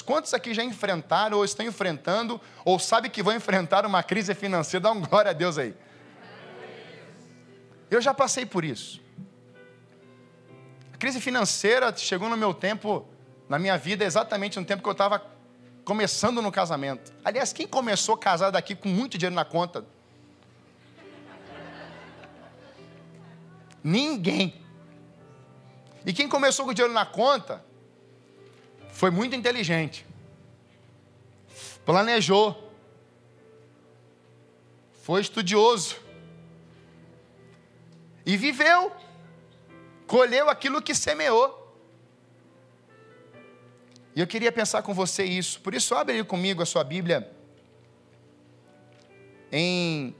[0.00, 4.84] Quantos aqui já enfrentaram ou estão enfrentando ou sabe que vão enfrentar uma crise financeira?
[4.84, 5.74] Dá um glória a Deus aí.
[7.90, 9.02] Eu já passei por isso.
[10.94, 13.06] A crise financeira chegou no meu tempo,
[13.50, 15.22] na minha vida, exatamente no tempo que eu estava
[15.84, 17.12] começando no casamento.
[17.22, 19.84] Aliás, quem começou casado aqui com muito dinheiro na conta?
[23.84, 24.64] Ninguém.
[26.06, 27.62] E quem começou com dinheiro na conta
[28.92, 30.06] foi muito inteligente.
[31.84, 32.72] Planejou.
[35.02, 35.96] Foi estudioso.
[38.24, 38.92] E viveu.
[40.06, 41.58] Colheu aquilo que semeou.
[44.14, 45.60] E eu queria pensar com você isso.
[45.60, 47.28] Por isso, abre comigo a sua Bíblia.
[49.50, 50.14] Em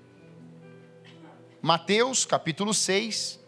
[1.61, 3.42] Mateus capítulo 6.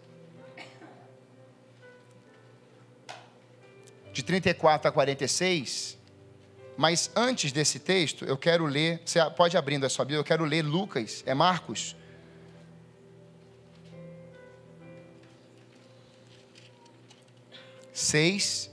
[4.14, 5.98] De 34 a 46.
[6.76, 10.44] Mas antes desse texto, eu quero ler, você pode abrindo a sua Bíblia, eu quero
[10.44, 11.96] ler Lucas, é Marcos.
[17.92, 18.70] Seis.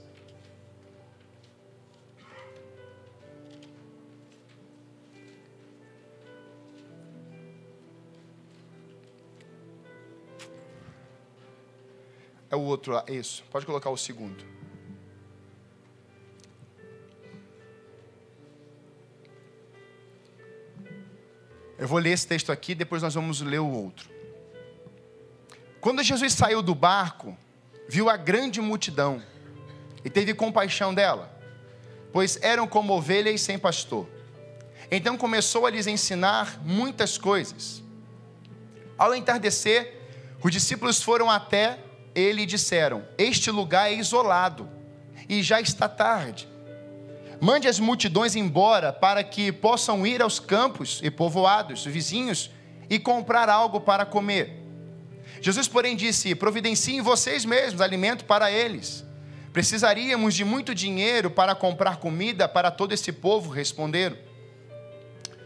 [12.50, 13.42] É o outro lá, isso.
[13.50, 14.51] Pode colocar o segundo.
[21.82, 24.08] Eu vou ler esse texto aqui, depois nós vamos ler o outro.
[25.80, 27.36] Quando Jesus saiu do barco,
[27.88, 29.20] viu a grande multidão
[30.04, 31.36] e teve compaixão dela,
[32.12, 34.08] pois eram como ovelhas sem pastor.
[34.92, 37.82] Então começou a lhes ensinar muitas coisas.
[38.96, 40.02] Ao entardecer,
[40.40, 41.80] os discípulos foram até
[42.14, 44.70] ele e disseram: Este lugar é isolado
[45.28, 46.48] e já está tarde.
[47.42, 52.52] Mande as multidões embora para que possam ir aos campos e povoados vizinhos
[52.88, 54.62] e comprar algo para comer.
[55.40, 59.04] Jesus, porém, disse: Providenciem vocês mesmos alimento para eles.
[59.52, 64.16] Precisaríamos de muito dinheiro para comprar comida para todo esse povo, responderam.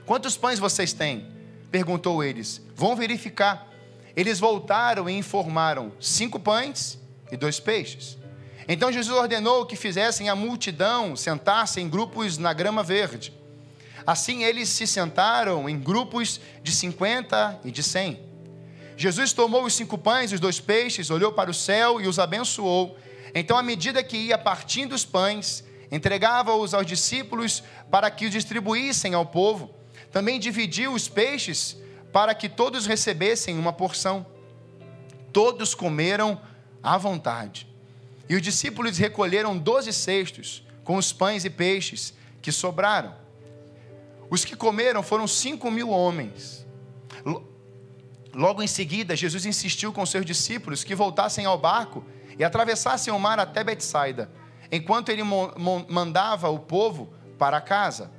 [0.05, 1.27] Quantos pães vocês têm?
[1.71, 2.61] perguntou eles.
[2.75, 3.73] Vão verificar.
[4.15, 7.01] Eles voltaram e informaram: cinco pães
[7.33, 8.19] e dois peixes.
[8.69, 13.33] Então Jesus ordenou que fizessem a multidão sentar-se em grupos na grama verde.
[14.07, 18.21] Assim eles se sentaram em grupos de cinquenta e de cem.
[18.97, 22.19] Jesus tomou os cinco pães e os dois peixes, olhou para o céu e os
[22.19, 22.97] abençoou.
[23.35, 25.63] Então, à medida que ia partindo os pães,
[25.93, 29.75] entregava-os aos discípulos para que os distribuíssem ao povo.
[30.11, 31.77] Também dividiu os peixes
[32.13, 34.25] para que todos recebessem uma porção.
[35.33, 36.41] Todos comeram
[36.83, 37.69] à vontade.
[38.29, 43.15] E os discípulos recolheram doze cestos com os pães e peixes que sobraram.
[44.31, 46.67] Os que comeram foram cinco mil homens.
[48.35, 52.05] Logo em seguida, Jesus insistiu com seus discípulos que voltassem ao barco
[52.39, 54.31] e atravessassem o mar até Betsaida,
[54.71, 55.23] enquanto ele
[55.89, 58.11] mandava o povo para casa.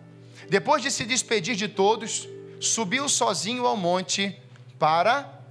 [0.50, 2.28] Depois de se despedir de todos,
[2.60, 4.36] subiu sozinho ao monte
[4.80, 5.42] para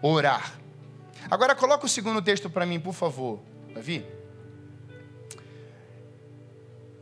[0.00, 0.58] orar.
[1.30, 3.40] Agora coloca o segundo texto para mim, por favor.
[3.78, 4.04] Davi?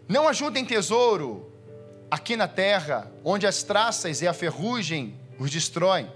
[0.07, 1.51] Não ajuntem tesouro
[2.11, 6.13] aqui na terra, onde as traças e a ferrugem os destroem,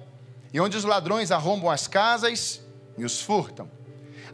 [0.53, 2.60] e onde os ladrões arrombam as casas
[2.98, 3.71] e os furtam.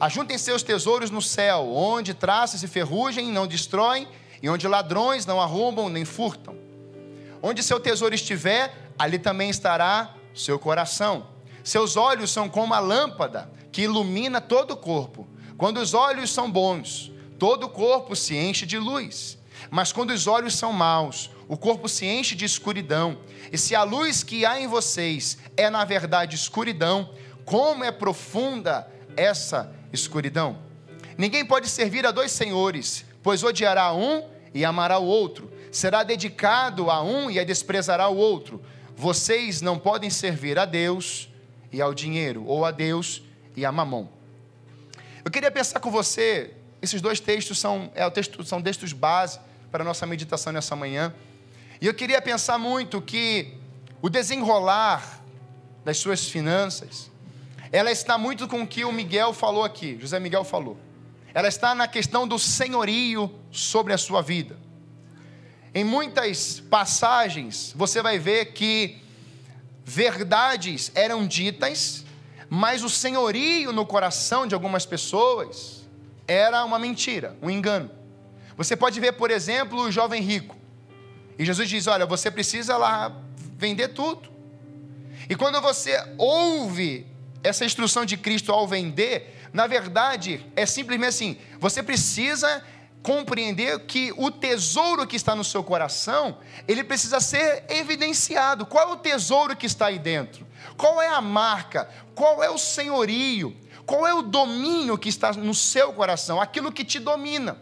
[0.00, 4.08] Ajuntem seus tesouros no céu, onde traças e ferrugem não destroem,
[4.42, 6.56] e onde ladrões não arrombam nem furtam.
[7.40, 11.28] Onde seu tesouro estiver, ali também estará seu coração.
[11.62, 15.35] Seus olhos são como a lâmpada que ilumina todo o corpo.
[15.56, 19.38] Quando os olhos são bons, todo o corpo se enche de luz.
[19.70, 23.18] Mas quando os olhos são maus, o corpo se enche de escuridão.
[23.50, 27.10] E se a luz que há em vocês é na verdade escuridão,
[27.44, 28.86] como é profunda
[29.16, 30.58] essa escuridão?
[31.16, 36.90] Ninguém pode servir a dois senhores, pois odiará um e amará o outro, será dedicado
[36.90, 38.62] a um e desprezará o outro.
[38.94, 41.28] Vocês não podem servir a Deus
[41.72, 43.22] e ao dinheiro, ou a Deus
[43.56, 44.15] e a mamão.
[45.26, 49.40] Eu queria pensar com você, esses dois textos são, é, o texto, são textos base
[49.72, 51.12] para a nossa meditação nessa manhã.
[51.80, 53.54] E eu queria pensar muito que
[54.00, 55.20] o desenrolar
[55.84, 57.10] das suas finanças,
[57.72, 60.78] ela está muito com o que o Miguel falou aqui, José Miguel falou.
[61.34, 64.56] Ela está na questão do senhorio sobre a sua vida.
[65.74, 69.02] Em muitas passagens, você vai ver que
[69.84, 72.05] verdades eram ditas
[72.48, 75.86] mas o senhorio no coração de algumas pessoas
[76.26, 77.90] era uma mentira, um engano.
[78.56, 80.56] Você pode ver, por exemplo, o jovem rico.
[81.38, 83.14] E Jesus diz: Olha, você precisa lá
[83.56, 84.28] vender tudo.
[85.28, 87.06] E quando você ouve
[87.42, 92.62] essa instrução de Cristo ao vender, na verdade, é simplesmente assim: você precisa
[93.02, 98.66] compreender que o tesouro que está no seu coração, ele precisa ser evidenciado.
[98.66, 100.45] Qual é o tesouro que está aí dentro?
[100.76, 101.88] Qual é a marca?
[102.14, 103.56] Qual é o senhorio?
[103.86, 106.40] Qual é o domínio que está no seu coração?
[106.40, 107.56] Aquilo que te domina.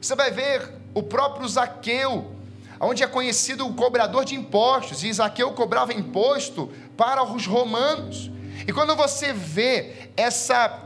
[0.00, 2.34] Você vai ver o próprio Zaqueu,
[2.80, 8.30] onde é conhecido o cobrador de impostos, e Zaqueu cobrava imposto para os romanos.
[8.66, 10.80] E quando você vê essa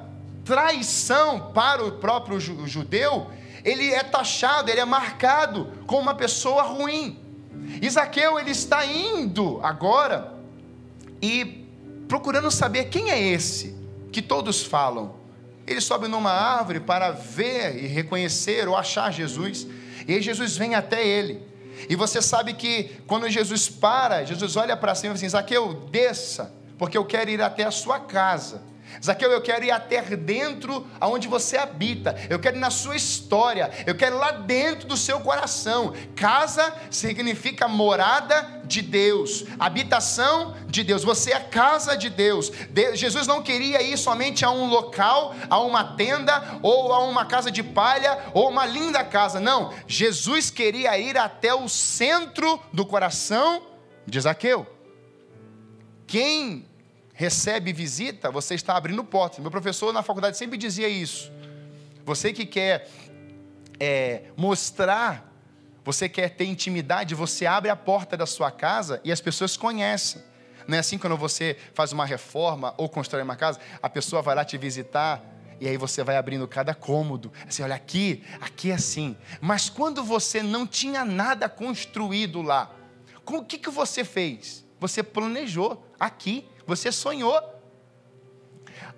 [0.44, 3.31] traição para o próprio judeu,
[3.64, 7.19] ele é taxado, ele é marcado como uma pessoa ruim.
[7.82, 10.36] Isaqueu, ele está indo agora
[11.21, 11.67] e
[12.09, 13.75] procurando saber quem é esse
[14.13, 15.17] que todos falam.
[15.67, 19.67] Ele sobe numa árvore para ver e reconhecer ou achar Jesus.
[20.07, 21.43] E aí Jesus vem até ele.
[21.89, 25.75] E você sabe que quando Jesus para, Jesus olha para cima e diz assim: Zaqueu,
[25.91, 28.63] desça, porque eu quero ir até a sua casa.
[29.05, 32.17] Zaqueu, eu quero ir até dentro aonde você habita.
[32.31, 33.71] Eu quero ir na sua história.
[33.87, 35.94] Eu quero ir lá dentro do seu coração.
[36.15, 41.05] Casa significa morada de Deus, habitação de Deus.
[41.05, 42.50] Você é casa de Deus.
[42.94, 47.50] Jesus não queria ir somente a um local, a uma tenda ou a uma casa
[47.50, 49.39] de palha ou uma linda casa.
[49.41, 53.62] Não, Jesus queria ir até o centro do coração
[54.06, 54.67] de Zaqueu.
[56.06, 56.67] Quem
[57.17, 59.39] recebe visita, você está abrindo portas.
[59.41, 61.33] Meu professor na faculdade sempre dizia isso.
[62.05, 62.89] Você que quer
[63.81, 65.33] é, mostrar,
[65.83, 70.23] você quer ter intimidade, você abre a porta da sua casa e as pessoas conhecem.
[70.69, 74.35] Não é assim quando você faz uma reforma ou constrói uma casa, a pessoa vai
[74.35, 75.25] lá te visitar
[75.59, 77.33] e aí você vai abrindo cada cômodo.
[77.49, 79.17] Assim, olha aqui, aqui é assim.
[79.41, 82.71] Mas quando você não tinha nada construído lá,
[83.25, 84.67] o que, que você fez?
[84.79, 87.41] Você planejou aqui você sonhou.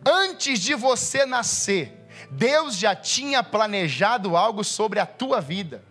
[0.04, 1.92] Antes de você nascer,
[2.30, 5.84] Deus já tinha planejado algo sobre a tua vida.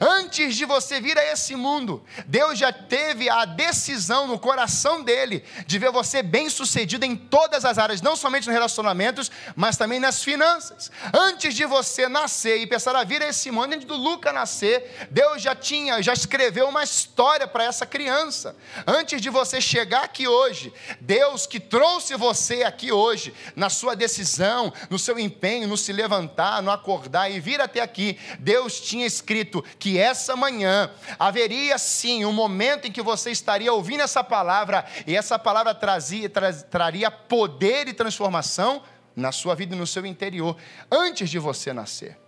[0.00, 5.44] Antes de você vir a esse mundo, Deus já teve a decisão no coração dele
[5.66, 10.00] de ver você bem sucedido em todas as áreas, não somente nos relacionamentos, mas também
[10.00, 10.90] nas finanças.
[11.12, 15.08] Antes de você nascer e pensar a vir a esse mundo, antes do Luca nascer,
[15.10, 18.56] Deus já tinha, já escreveu uma história para essa criança.
[18.86, 24.72] Antes de você chegar aqui hoje, Deus que trouxe você aqui hoje, na sua decisão,
[24.90, 29.64] no seu empenho, no se levantar, no acordar e vir até aqui, Deus tinha escrito
[29.78, 35.16] que essa manhã haveria sim um momento em que você estaria ouvindo essa palavra e
[35.16, 38.82] essa palavra trazia, tra, traria poder e transformação
[39.14, 40.56] na sua vida e no seu interior,
[40.90, 42.18] antes de você nascer.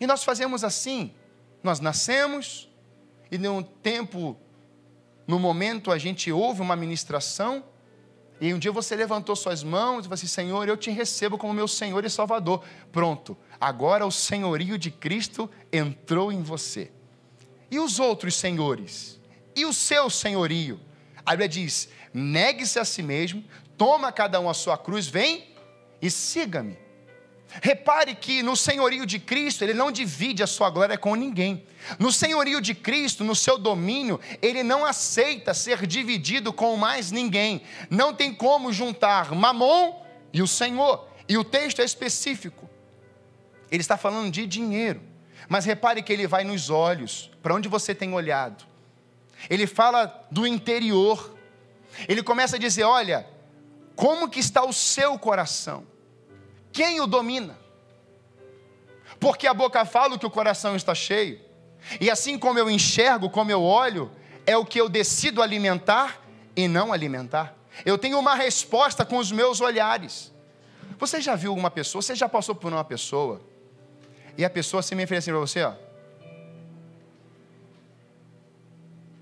[0.00, 1.14] E nós fazemos assim:
[1.62, 2.68] nós nascemos
[3.30, 4.36] e num tempo,
[5.26, 7.64] no momento, a gente ouve uma ministração.
[8.42, 11.54] E um dia você levantou suas mãos e falou assim: Senhor, eu te recebo como
[11.54, 12.64] meu Senhor e Salvador.
[12.90, 16.90] Pronto, agora o senhorio de Cristo entrou em você.
[17.70, 19.20] E os outros senhores?
[19.54, 20.80] E o seu senhorio?
[21.24, 23.44] A Bíblia diz: negue-se a si mesmo,
[23.78, 25.54] toma cada um a sua cruz, vem
[26.02, 26.76] e siga-me.
[27.60, 31.66] Repare que no senhorio de Cristo, ele não divide a sua glória com ninguém.
[31.98, 37.62] No senhorio de Cristo, no seu domínio, ele não aceita ser dividido com mais ninguém.
[37.90, 41.08] Não tem como juntar Mamon e o Senhor.
[41.28, 42.68] E o texto é específico.
[43.70, 45.02] Ele está falando de dinheiro.
[45.48, 48.64] Mas repare que ele vai nos olhos, para onde você tem olhado.
[49.50, 51.36] Ele fala do interior.
[52.08, 53.26] Ele começa a dizer: olha,
[53.94, 55.91] como que está o seu coração?
[56.72, 57.58] Quem o domina?
[59.20, 61.40] Porque a boca fala que o coração está cheio.
[62.00, 64.10] E assim como eu enxergo, como eu olho,
[64.46, 66.20] é o que eu decido alimentar
[66.56, 67.54] e não alimentar.
[67.84, 70.32] Eu tenho uma resposta com os meus olhares.
[70.98, 73.40] Você já viu uma pessoa, você já passou por uma pessoa
[74.36, 75.74] e a pessoa se me oferece para você, ó.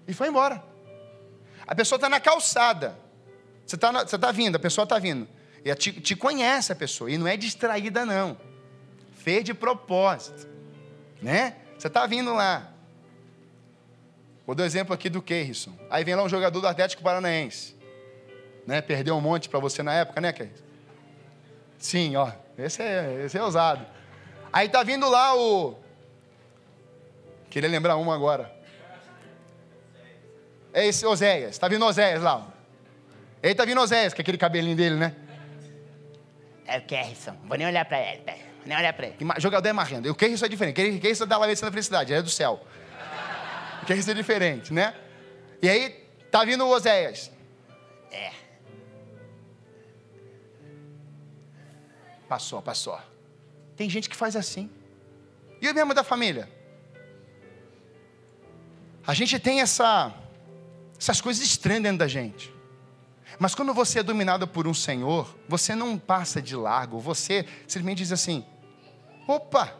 [0.06, 0.62] E foi embora.
[1.66, 2.98] A pessoa está na calçada.
[3.64, 5.28] Você está tá vindo, a pessoa está vindo.
[5.64, 7.10] E te, te conhece a pessoa.
[7.10, 8.36] E não é distraída, não.
[9.16, 10.48] Fez de propósito.
[11.20, 11.56] Né?
[11.78, 12.72] Você está vindo lá.
[14.46, 15.72] Vou dar exemplo aqui do Keirson.
[15.90, 17.76] Aí vem lá um jogador do Atlético Paranaense.
[18.66, 18.80] Né?
[18.80, 20.64] Perdeu um monte para você na época, né, Keirson?
[21.78, 22.32] Sim, ó.
[22.58, 23.86] Esse é, esse é ousado.
[24.52, 25.78] Aí tá vindo lá o.
[27.48, 28.54] Queria lembrar uma agora.
[30.72, 31.58] É esse Oséias.
[31.58, 32.46] Tá vindo Oséias lá.
[33.42, 35.16] Ele tá vindo Oséias, com aquele cabelinho dele, né?
[36.70, 37.36] É o Kerrison.
[37.44, 38.22] Vou nem olhar para ele.
[38.64, 39.16] Nem olha pra ele.
[39.38, 40.08] Jogador é marrendo.
[40.08, 40.80] O que isso é diferente?
[40.80, 42.14] O isso é da laveza da felicidade?
[42.14, 42.64] É do céu.
[43.82, 44.94] O isso é diferente, né?
[45.60, 45.90] E aí,
[46.30, 47.28] tá vindo o Oséias.
[48.12, 48.30] É.
[52.28, 53.00] Passou, passou.
[53.76, 54.70] Tem gente que faz assim.
[55.60, 56.48] E o mesmo da família?
[59.04, 60.14] A gente tem essa,
[60.96, 62.59] essas coisas estranhas dentro da gente.
[63.40, 67.96] Mas quando você é dominado por um Senhor, você não passa de largo, você simplesmente
[67.96, 68.44] diz assim:
[69.26, 69.74] opa,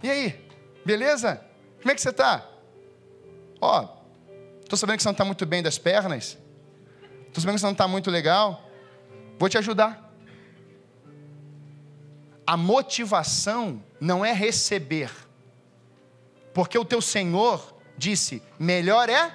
[0.00, 0.48] e aí,
[0.86, 1.44] beleza?
[1.80, 2.48] Como é que você está?
[3.60, 3.88] Ó,
[4.60, 6.38] estou sabendo que você não está muito bem das pernas,
[7.26, 8.64] estou sabendo que você não está muito legal,
[9.40, 10.14] vou te ajudar.
[12.46, 15.10] A motivação não é receber,
[16.54, 19.34] porque o teu Senhor disse: melhor é.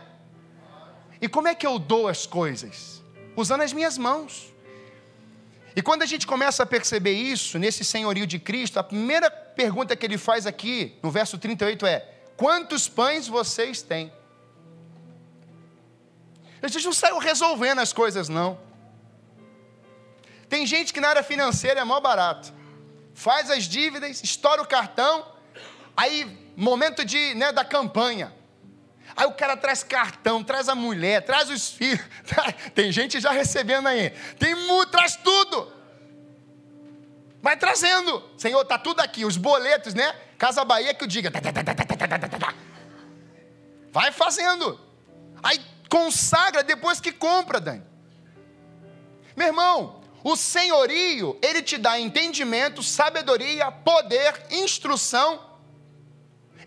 [1.19, 2.96] E como é que eu dou as coisas?
[3.37, 4.53] Usando as minhas mãos.
[5.73, 9.95] E quando a gente começa a perceber isso, nesse senhorio de Cristo, a primeira pergunta
[9.95, 11.99] que ele faz aqui, no verso 38, é:
[12.35, 14.11] Quantos pães vocês têm?
[16.67, 18.59] gente não saiu resolvendo as coisas, não.
[20.49, 22.53] Tem gente que na área financeira é mó barato.
[23.13, 25.25] Faz as dívidas, estoura o cartão,
[25.95, 28.33] aí, momento de, né, da campanha.
[29.17, 32.05] Aí o cara traz cartão, traz a mulher, traz os filhos.
[32.75, 34.11] Tem gente já recebendo aí.
[34.37, 34.55] Tem
[34.91, 35.73] traz tudo.
[37.41, 38.23] Vai trazendo.
[38.37, 39.25] Senhor, tá tudo aqui.
[39.25, 40.15] Os boletos, né?
[40.37, 41.31] Casa Bahia que o diga.
[43.91, 44.79] Vai fazendo.
[45.41, 45.59] Aí
[45.89, 47.83] consagra depois que compra, Dani.
[49.35, 55.57] Meu irmão, o senhorio, ele te dá entendimento, sabedoria, poder, instrução.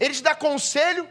[0.01, 1.09] Ele te dá conselho.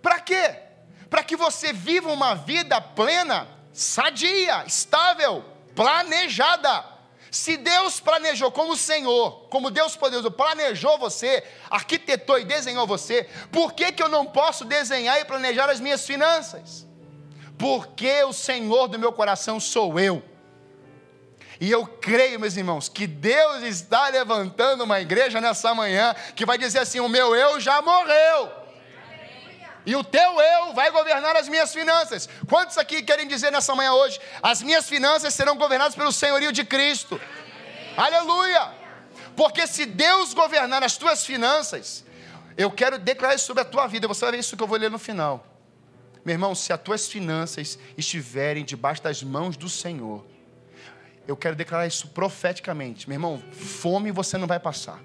[0.00, 0.65] Para quê?
[1.08, 5.44] Para que você viva uma vida plena, sadia, estável,
[5.74, 6.84] planejada.
[7.30, 13.28] Se Deus planejou como o Senhor, como Deus poderoso planejou você, arquitetou e desenhou você,
[13.52, 16.86] por que, que eu não posso desenhar e planejar as minhas finanças?
[17.58, 20.22] Porque o Senhor do meu coração sou eu.
[21.60, 26.58] E eu creio, meus irmãos, que Deus está levantando uma igreja nessa manhã que vai
[26.58, 28.65] dizer assim: o meu eu já morreu
[29.86, 32.28] e o teu eu vai governar as minhas finanças.
[32.48, 34.20] Quantos aqui querem dizer nessa manhã hoje?
[34.42, 37.20] As minhas finanças serão governadas pelo senhorio de Cristo.
[37.96, 38.74] Aleluia!
[39.36, 42.04] Porque se Deus governar as tuas finanças,
[42.56, 44.08] eu quero declarar isso sobre a tua vida.
[44.08, 45.46] Você vai ver isso que eu vou ler no final.
[46.24, 50.26] Meu irmão, se as tuas finanças estiverem debaixo das mãos do Senhor,
[51.28, 53.08] eu quero declarar isso profeticamente.
[53.08, 54.98] Meu irmão, fome você não vai passar.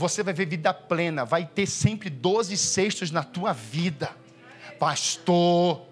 [0.00, 4.10] Você vai ver vida plena, vai ter sempre 12 sextos na tua vida.
[4.78, 5.82] Pastor.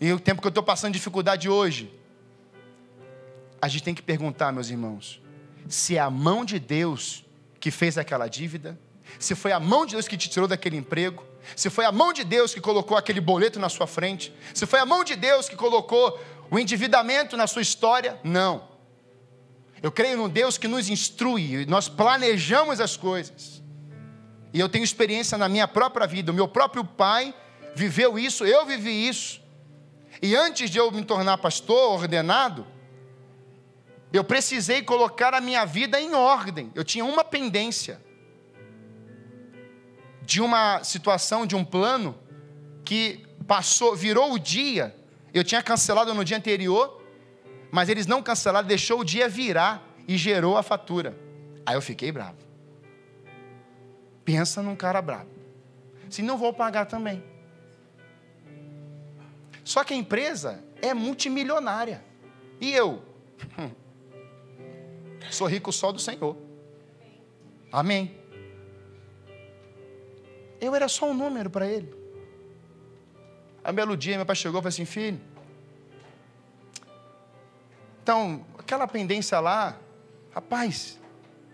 [0.00, 1.92] E o tempo que eu estou passando dificuldade hoje,
[3.60, 5.20] a gente tem que perguntar, meus irmãos,
[5.68, 7.22] se é a mão de Deus
[7.60, 8.78] que fez aquela dívida,
[9.18, 11.22] se foi a mão de Deus que te tirou daquele emprego,
[11.54, 14.80] se foi a mão de Deus que colocou aquele boleto na sua frente, se foi
[14.80, 16.18] a mão de Deus que colocou
[16.50, 18.73] o endividamento na sua história, não.
[19.84, 23.62] Eu creio num Deus que nos instrui, nós planejamos as coisas.
[24.50, 26.32] E eu tenho experiência na minha própria vida.
[26.32, 27.34] O meu próprio pai
[27.74, 29.42] viveu isso, eu vivi isso.
[30.22, 32.66] E antes de eu me tornar pastor ordenado,
[34.10, 36.72] eu precisei colocar a minha vida em ordem.
[36.74, 38.00] Eu tinha uma pendência
[40.22, 42.18] de uma situação, de um plano
[42.86, 44.96] que passou, virou o dia.
[45.34, 47.03] Eu tinha cancelado no dia anterior
[47.74, 51.18] mas eles não cancelaram, deixou o dia virar e gerou a fatura.
[51.66, 52.38] Aí eu fiquei bravo.
[54.24, 55.28] Pensa num cara bravo.
[56.08, 57.20] Se não vou pagar também.
[59.64, 62.04] Só que a empresa é multimilionária.
[62.60, 63.02] E eu?
[65.28, 66.36] Sou rico só do Senhor.
[67.72, 68.16] Amém.
[70.60, 71.92] Eu era só um número para ele.
[73.64, 75.20] Aí um belo meu pai chegou e falou assim: Filho,
[78.04, 79.78] então, aquela pendência lá,
[80.30, 81.00] rapaz,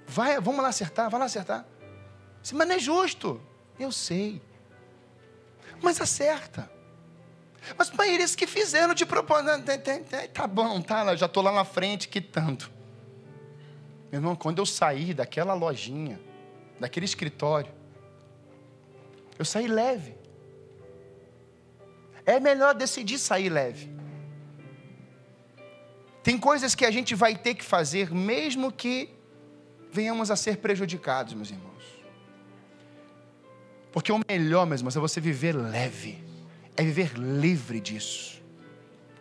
[0.04, 1.64] vai, vamos lá acertar, vai lá acertar.
[2.52, 3.40] Mas não é justo.
[3.78, 4.42] Eu sei.
[5.80, 6.68] Mas acerta.
[7.78, 9.62] Mas para eles que fizeram de propósito.
[10.34, 12.68] Tá bom, tá, já estou lá na frente, que tanto.
[14.10, 16.20] Meu irmão, quando eu saí daquela lojinha,
[16.80, 17.72] daquele escritório,
[19.38, 20.16] eu saí leve.
[22.26, 23.99] É melhor decidir sair leve.
[26.22, 29.08] Tem coisas que a gente vai ter que fazer, mesmo que
[29.90, 31.70] venhamos a ser prejudicados, meus irmãos.
[33.92, 36.22] Porque o melhor, meus irmãos, é você viver leve,
[36.76, 38.40] é viver livre disso.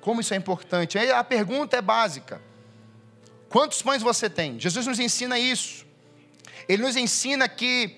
[0.01, 0.97] Como isso é importante?
[0.97, 2.41] A pergunta é básica:
[3.49, 4.59] Quantos pães você tem?
[4.59, 5.85] Jesus nos ensina isso.
[6.67, 7.97] Ele nos ensina que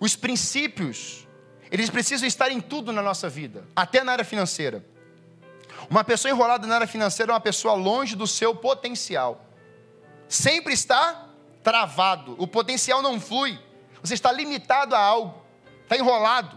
[0.00, 1.28] os princípios,
[1.70, 4.82] eles precisam estar em tudo na nossa vida, até na área financeira.
[5.90, 9.44] Uma pessoa enrolada na área financeira é uma pessoa longe do seu potencial.
[10.28, 11.26] Sempre está
[11.64, 13.58] travado, o potencial não flui.
[14.00, 15.42] Você está limitado a algo,
[15.82, 16.56] está enrolado.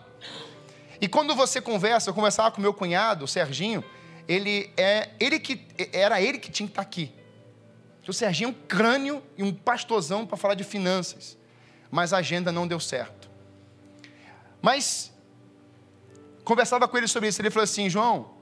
[1.02, 3.84] E quando você conversa, eu conversava com meu cunhado, o Serginho,
[4.28, 7.12] ele é ele que era ele que tinha que estar aqui.
[8.08, 11.38] O Serginho é um crânio e um pastorzão para falar de finanças.
[11.90, 13.30] Mas a agenda não deu certo.
[14.62, 15.12] Mas
[16.44, 18.33] conversava com ele sobre isso, ele falou assim: "João,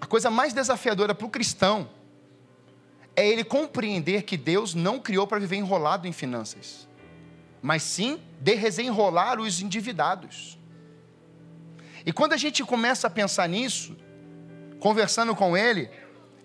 [0.00, 1.88] a coisa mais desafiadora para o cristão
[3.16, 6.88] é ele compreender que Deus não criou para viver enrolado em finanças,
[7.60, 10.58] mas sim de desenrolar os endividados.
[12.06, 13.96] E quando a gente começa a pensar nisso,
[14.78, 15.90] conversando com ele,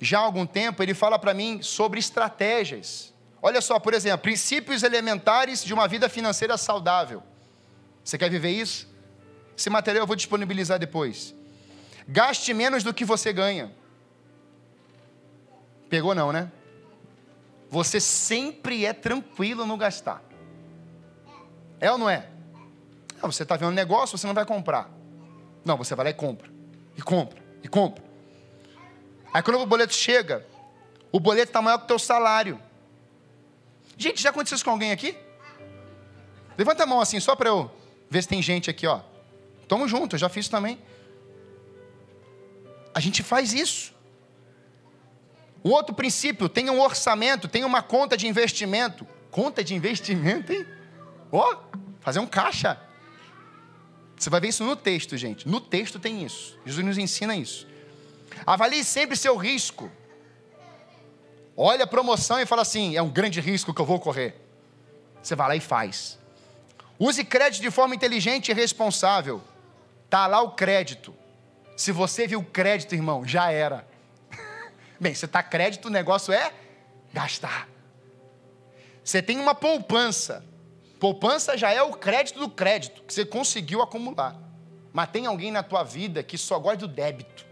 [0.02, 3.14] já há algum tempo, ele fala para mim sobre estratégias.
[3.42, 7.22] Olha só, por exemplo, princípios elementares de uma vida financeira saudável.
[8.04, 8.92] Você quer viver isso?
[9.56, 11.36] Esse material eu vou disponibilizar depois.
[12.08, 13.72] Gaste menos do que você ganha.
[15.90, 16.52] Pegou não, né?
[17.74, 20.22] você sempre é tranquilo no gastar.
[21.80, 22.30] É ou não é?
[23.20, 24.92] Não, você está vendo um negócio, você não vai comprar.
[25.66, 26.52] Não, você vai lá e compra.
[26.96, 28.04] E compra, e compra.
[29.34, 30.46] Aí quando o boleto chega,
[31.12, 32.62] o boleto está maior que o teu salário.
[33.98, 35.18] Gente, já aconteceu isso com alguém aqui?
[36.56, 37.72] Levanta a mão assim, só para eu
[38.08, 39.02] ver se tem gente aqui, ó.
[39.68, 40.80] Tamo junto, eu já fiz isso também.
[42.94, 43.94] A gente faz isso.
[45.64, 49.08] Um outro princípio, tenha um orçamento, tenha uma conta de investimento.
[49.32, 50.66] Conta de investimento, hein?
[51.32, 52.80] Ó, oh, fazer um caixa.
[54.16, 55.48] Você vai ver isso no texto, gente.
[55.48, 56.58] No texto tem isso.
[56.66, 57.68] Jesus nos ensina isso.
[58.46, 59.92] Avalie sempre seu risco.
[61.56, 64.36] Olha a promoção e fala assim: é um grande risco que eu vou correr.
[65.22, 66.20] Você vai lá e faz.
[67.00, 69.42] Use crédito de forma inteligente e responsável.
[70.06, 71.16] Está lá o crédito.
[71.76, 73.88] Se você viu crédito, irmão, já era.
[75.00, 76.54] Bem, você está crédito, o negócio é
[77.12, 77.68] gastar.
[79.04, 80.46] Você tem uma poupança.
[81.00, 84.40] Poupança já é o crédito do crédito que você conseguiu acumular.
[84.94, 87.46] Mas tem alguém na tua vida que só gosta do débito.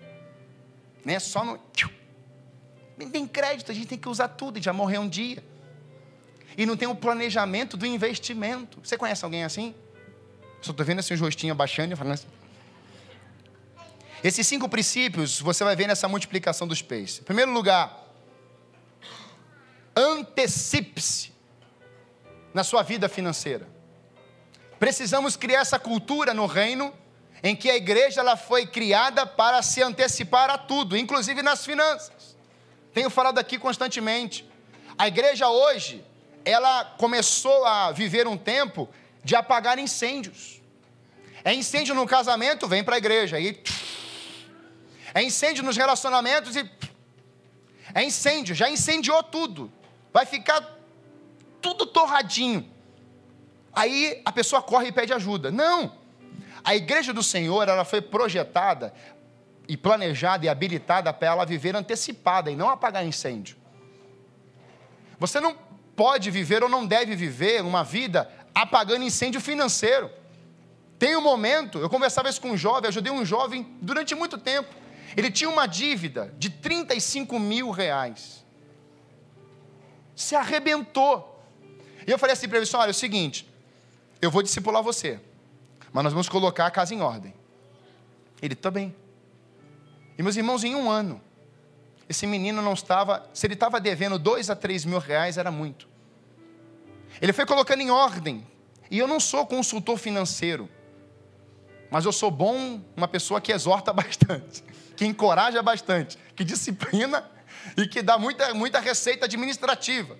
[1.03, 1.19] Né?
[1.19, 1.59] Só no.
[3.11, 5.43] Tem crédito, a gente tem que usar tudo e já morreu um dia.
[6.55, 8.79] E não tem o planejamento do investimento.
[8.83, 9.73] Você conhece alguém assim?
[10.61, 12.27] Só estou vendo assim os rostinhos abaixando e falando assim.
[14.23, 17.19] Esses cinco princípios você vai ver nessa multiplicação dos peixes.
[17.19, 18.05] Em primeiro lugar,
[19.95, 21.31] antecipe-se
[22.53, 23.67] na sua vida financeira.
[24.79, 26.93] Precisamos criar essa cultura no reino
[27.43, 32.37] em que a igreja ela foi criada para se antecipar a tudo, inclusive nas finanças.
[32.93, 34.47] Tenho falado aqui constantemente.
[34.97, 36.03] A igreja hoje,
[36.45, 38.87] ela começou a viver um tempo
[39.23, 40.61] de apagar incêndios.
[41.43, 43.37] É incêndio no casamento, vem para a igreja.
[43.37, 43.63] Aí
[45.13, 46.69] é incêndio nos relacionamentos e.
[47.93, 49.71] É incêndio, já incendiou tudo.
[50.13, 50.77] Vai ficar
[51.61, 52.69] tudo torradinho.
[53.73, 55.51] Aí a pessoa corre e pede ajuda.
[55.51, 55.99] Não!
[56.63, 58.93] A igreja do Senhor, ela foi projetada
[59.67, 63.57] e planejada e habilitada para ela viver antecipada e não apagar incêndio.
[65.17, 65.55] Você não
[65.95, 70.09] pode viver ou não deve viver uma vida apagando incêndio financeiro.
[70.97, 74.80] Tem um momento, eu conversava isso com um jovem, ajudei um jovem durante muito tempo.
[75.15, 78.45] Ele tinha uma dívida de 35 mil reais.
[80.15, 81.27] Se arrebentou.
[82.05, 83.47] E eu falei assim para ele: olha, é o seguinte,
[84.21, 85.19] eu vou discipular você,
[85.91, 87.33] mas nós vamos colocar a casa em ordem.
[88.41, 88.95] Ele, tá bem.
[90.17, 91.21] E meus irmãos, em um ano,
[92.09, 95.87] esse menino não estava, se ele estava devendo dois a três mil reais, era muito.
[97.21, 98.45] Ele foi colocando em ordem.
[98.89, 100.69] E eu não sou consultor financeiro,
[101.91, 104.63] mas eu sou bom, uma pessoa que exorta bastante
[105.01, 107.27] que encoraja bastante, que disciplina
[107.75, 110.15] e que dá muita, muita receita administrativa.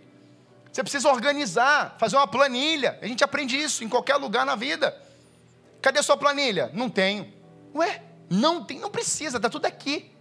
[0.73, 2.97] Você precisa organizar, fazer uma planilha.
[2.99, 4.99] A gente aprende isso em qualquer lugar na vida.
[5.83, 6.71] Cadê sua planilha?
[6.73, 7.31] Não tenho.
[7.75, 10.11] Ué, não tem, não precisa, está tudo aqui.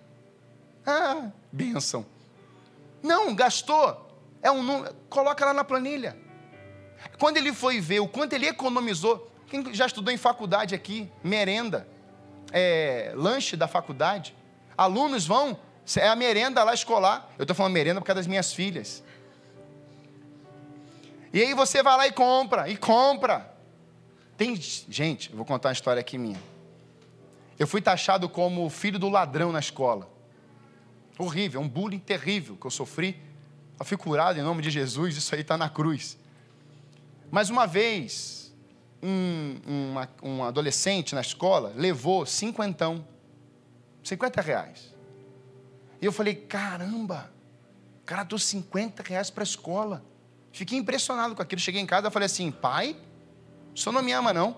[0.85, 2.05] Ah, benção.
[3.03, 4.09] Não, gastou.
[4.43, 6.19] É um número, coloca lá na planilha.
[7.19, 11.87] Quando ele foi ver o quanto ele economizou, quem já estudou em faculdade aqui, merenda,
[12.53, 14.35] é, lanche da faculdade,
[14.81, 15.59] Alunos vão,
[15.97, 17.31] é a merenda lá escolar.
[17.37, 19.03] Eu estou falando merenda por causa das minhas filhas.
[21.35, 23.55] E aí você vai lá e compra, e compra.
[24.39, 26.41] Tem gente, eu vou contar uma história aqui minha.
[27.59, 30.09] Eu fui taxado como filho do ladrão na escola.
[31.19, 33.21] Horrível, um bullying terrível que eu sofri.
[33.79, 36.17] Eu fui curado em nome de Jesus, isso aí está na cruz.
[37.31, 38.40] Mas uma vez,
[39.03, 43.07] um, uma, um adolescente na escola levou cinquentão,
[44.03, 44.95] 50 reais.
[46.01, 47.31] E eu falei, caramba,
[48.07, 50.05] cara, dou 50 reais para a escola.
[50.53, 51.61] Fiquei impressionado com aquilo.
[51.61, 52.97] Cheguei em casa e falei assim, pai,
[53.75, 54.57] o senhor não me ama não?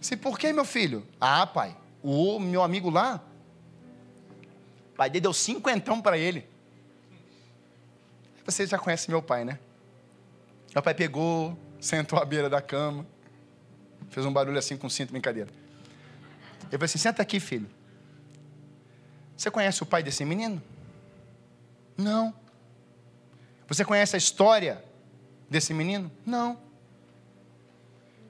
[0.00, 1.06] Disse, por que, meu filho?
[1.20, 3.22] Ah, pai, o meu amigo lá,
[4.96, 6.46] pai dele deu cinquentão para ele.
[8.44, 9.58] Você já conhece meu pai, né?
[10.74, 13.04] Meu pai pegou, sentou à beira da cama,
[14.08, 15.50] fez um barulho assim com cinto, brincadeira.
[16.62, 17.68] Ele falou assim: senta aqui, filho.
[19.36, 20.62] Você conhece o pai desse menino?
[21.98, 22.32] Não.
[23.66, 24.82] Você conhece a história
[25.50, 26.10] desse menino?
[26.24, 26.56] Não.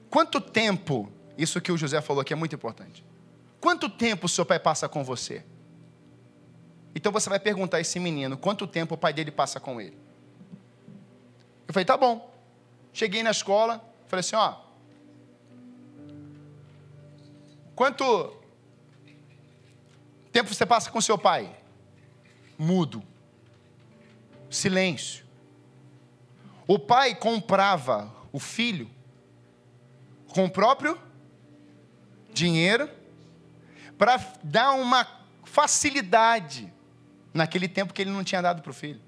[0.09, 3.05] Quanto tempo, isso que o José falou aqui é muito importante.
[3.61, 5.45] Quanto tempo o seu pai passa com você?
[6.95, 9.97] Então você vai perguntar a esse menino quanto tempo o pai dele passa com ele.
[11.67, 12.32] Eu falei, tá bom.
[12.93, 14.55] Cheguei na escola, falei assim, ó.
[17.75, 18.37] Quanto
[20.31, 21.55] tempo você passa com seu pai?
[22.57, 23.03] Mudo.
[24.49, 25.25] Silêncio.
[26.67, 28.89] O pai comprava o filho
[30.27, 30.99] com o próprio
[32.31, 32.89] dinheiro
[33.97, 35.07] para dar uma
[35.43, 36.71] facilidade
[37.33, 39.01] naquele tempo que ele não tinha dado para o filho.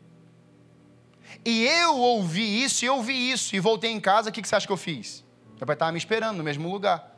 [1.43, 4.55] E eu ouvi isso, e ouvi isso, e voltei em casa, o que, que você
[4.55, 5.23] acha que eu fiz?
[5.57, 7.15] Meu pai estava me esperando no mesmo lugar.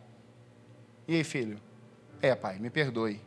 [1.07, 1.59] E aí, filho?
[2.21, 3.21] É, pai, me perdoe.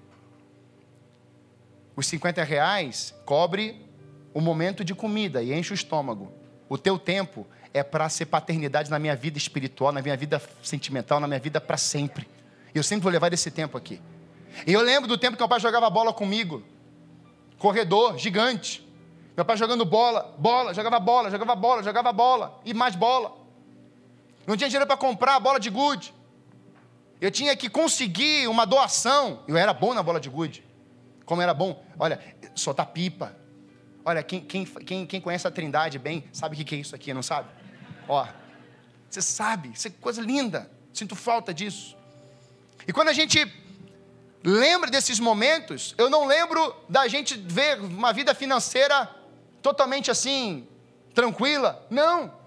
[1.97, 3.87] Os 50 reais cobre
[4.33, 6.33] o momento de comida e enche o estômago.
[6.69, 11.21] O teu tempo é para ser paternidade na minha vida espiritual, na minha vida sentimental,
[11.21, 12.29] na minha vida para sempre.
[12.75, 14.01] Eu sempre vou levar esse tempo aqui.
[14.67, 16.63] E eu lembro do tempo que meu pai jogava bola comigo.
[17.59, 18.87] Corredor, gigante.
[19.41, 23.39] Meu pai jogando bola, bola, jogava bola, jogava bola, jogava bola e mais bola.
[24.47, 26.13] Não tinha dinheiro para comprar a bola de gude.
[27.19, 29.43] Eu tinha que conseguir uma doação.
[29.49, 30.63] Eu era bom na bola de gude.
[31.25, 31.83] Como era bom.
[31.99, 32.21] Olha,
[32.55, 33.35] soltar pipa.
[34.05, 37.15] Olha, quem, quem, quem, quem conhece a Trindade bem, sabe o que é isso aqui,
[37.15, 37.49] não sabe?
[38.07, 38.27] Ó,
[39.09, 40.71] você sabe, isso é coisa linda.
[40.93, 41.97] Sinto falta disso.
[42.87, 43.51] E quando a gente
[44.45, 49.19] lembra desses momentos, eu não lembro da gente ver uma vida financeira
[49.63, 50.67] totalmente assim,
[51.15, 51.87] tranquila.
[51.91, 52.39] Não.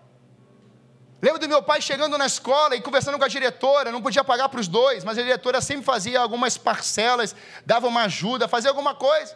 [1.21, 4.49] Lembro do meu pai chegando na escola e conversando com a diretora, não podia pagar
[4.49, 7.33] para os dois, mas a diretora sempre fazia algumas parcelas,
[7.65, 9.33] dava uma ajuda, fazia alguma coisa.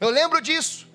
[0.00, 0.88] Eu lembro disso.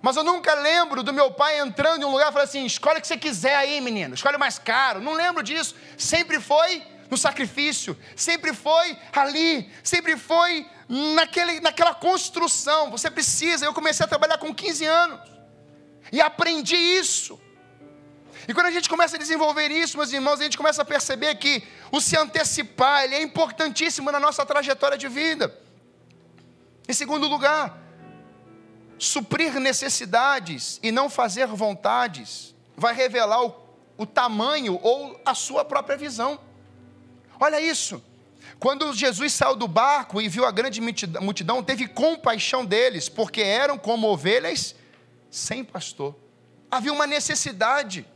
[0.00, 2.98] Mas eu nunca lembro do meu pai entrando em um lugar e falando assim: escolhe
[2.98, 5.00] o que você quiser aí, menino, escolhe o mais caro.
[5.00, 5.76] Não lembro disso.
[5.96, 6.82] Sempre foi
[7.12, 12.90] no sacrifício, sempre foi ali, sempre foi naquele, naquela construção.
[12.90, 13.66] Você precisa.
[13.66, 15.20] Eu comecei a trabalhar com 15 anos
[16.10, 17.38] e aprendi isso.
[18.48, 21.34] E quando a gente começa a desenvolver isso, meus irmãos, a gente começa a perceber
[21.34, 25.54] que o se antecipar ele é importantíssimo na nossa trajetória de vida.
[26.88, 27.78] Em segundo lugar,
[28.98, 33.54] suprir necessidades e não fazer vontades vai revelar o,
[33.98, 36.40] o tamanho ou a sua própria visão.
[37.42, 38.00] Olha isso.
[38.60, 43.76] Quando Jesus saiu do barco e viu a grande multidão, teve compaixão deles, porque eram
[43.76, 44.76] como ovelhas
[45.28, 46.14] sem pastor.
[46.70, 48.06] Havia uma necessidade.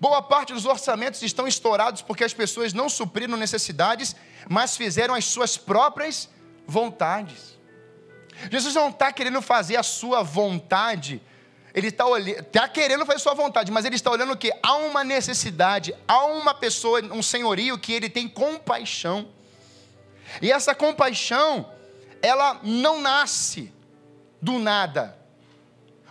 [0.00, 4.16] Boa parte dos orçamentos estão estourados porque as pessoas não supriram necessidades,
[4.48, 6.26] mas fizeram as suas próprias
[6.66, 7.58] vontades.
[8.50, 11.20] Jesus não está querendo fazer a sua vontade,
[11.74, 12.04] ele está
[12.50, 14.52] tá querendo fazer sua vontade, mas ele está olhando que?
[14.62, 19.28] Há uma necessidade, há uma pessoa, um senhorio que ele tem compaixão.
[20.42, 21.70] E essa compaixão,
[22.22, 23.72] ela não nasce
[24.42, 25.16] do nada.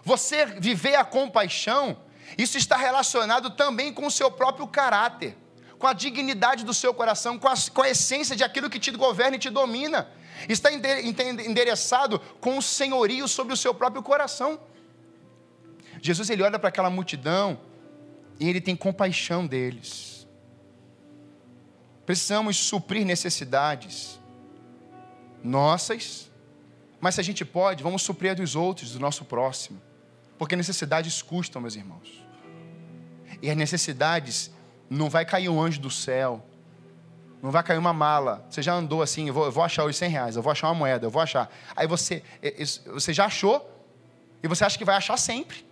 [0.03, 1.97] Você viver a compaixão,
[2.37, 5.37] isso está relacionado também com o seu próprio caráter,
[5.77, 8.91] com a dignidade do seu coração, com a, com a essência de aquilo que te
[8.91, 10.09] governa e te domina.
[10.47, 14.59] Está endereçado com o senhorio sobre o seu próprio coração.
[16.01, 17.59] Jesus ele olha para aquela multidão
[18.39, 20.27] e ele tem compaixão deles.
[22.05, 24.19] Precisamos suprir necessidades
[25.43, 26.31] nossas,
[26.99, 29.81] mas se a gente pode, vamos suprir a dos outros, do nosso próximo.
[30.37, 32.23] Porque necessidades custam, meus irmãos.
[33.41, 34.51] E as necessidades,
[34.89, 36.43] não vai cair um anjo do céu,
[37.41, 38.45] não vai cair uma mala.
[38.49, 40.67] Você já andou assim, eu vou, eu vou achar os 100 reais, eu vou achar
[40.67, 41.49] uma moeda, eu vou achar.
[41.75, 42.23] Aí você,
[42.87, 43.69] você já achou
[44.41, 45.65] e você acha que vai achar sempre.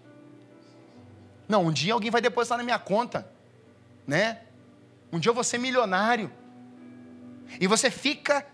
[1.47, 3.29] Não, um dia alguém vai depositar na minha conta,
[4.05, 4.41] né?
[5.11, 6.31] Um dia eu vou ser milionário.
[7.59, 8.45] E você fica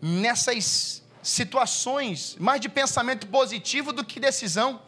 [0.00, 4.80] nessas situações mais de pensamento positivo do que decisão.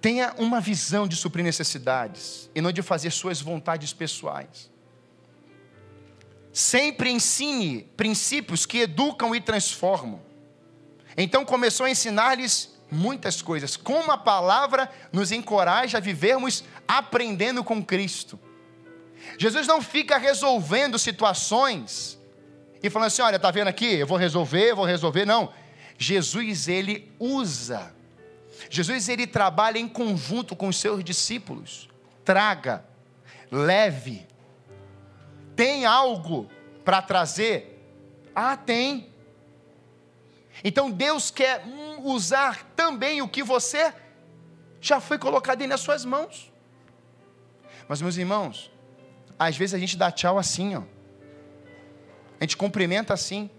[0.00, 4.70] Tenha uma visão de suprir necessidades e não de fazer suas vontades pessoais.
[6.52, 10.20] Sempre ensine princípios que educam e transformam.
[11.16, 13.76] Então começou a ensinar-lhes muitas coisas.
[13.76, 18.38] Como a palavra nos encoraja a vivermos aprendendo com Cristo.
[19.38, 22.18] Jesus não fica resolvendo situações
[22.82, 23.94] e falando assim: olha, tá vendo aqui?
[23.94, 25.24] Eu vou resolver, eu vou resolver.
[25.24, 25.52] Não.
[25.98, 27.92] Jesus, ele usa
[28.70, 31.88] Jesus ele trabalha em conjunto com os seus discípulos.
[32.24, 32.84] Traga,
[33.50, 34.26] leve.
[35.56, 36.48] Tem algo
[36.84, 37.80] para trazer?
[38.34, 39.11] Ah, tem.
[40.64, 41.64] Então Deus quer
[42.04, 43.92] usar também o que você
[44.80, 46.52] já foi colocado aí nas suas mãos.
[47.88, 48.70] Mas meus irmãos,
[49.38, 50.82] às vezes a gente dá tchau assim, ó.
[52.40, 53.50] A gente cumprimenta assim.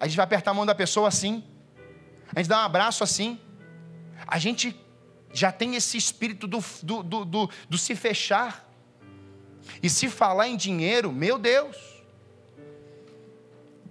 [0.00, 1.44] A gente vai apertar a mão da pessoa assim.
[2.34, 3.38] A gente dá um abraço assim
[4.26, 4.78] a gente
[5.32, 8.68] já tem esse espírito do, do, do, do, do se fechar.
[9.82, 11.76] E se falar em dinheiro, meu Deus.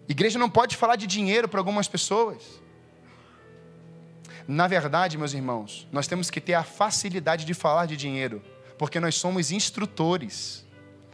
[0.08, 2.62] Igreja não pode falar de dinheiro para algumas pessoas.
[4.48, 8.44] Na verdade, meus irmãos, nós temos que ter a facilidade de falar de dinheiro,
[8.78, 10.66] porque nós somos instrutores.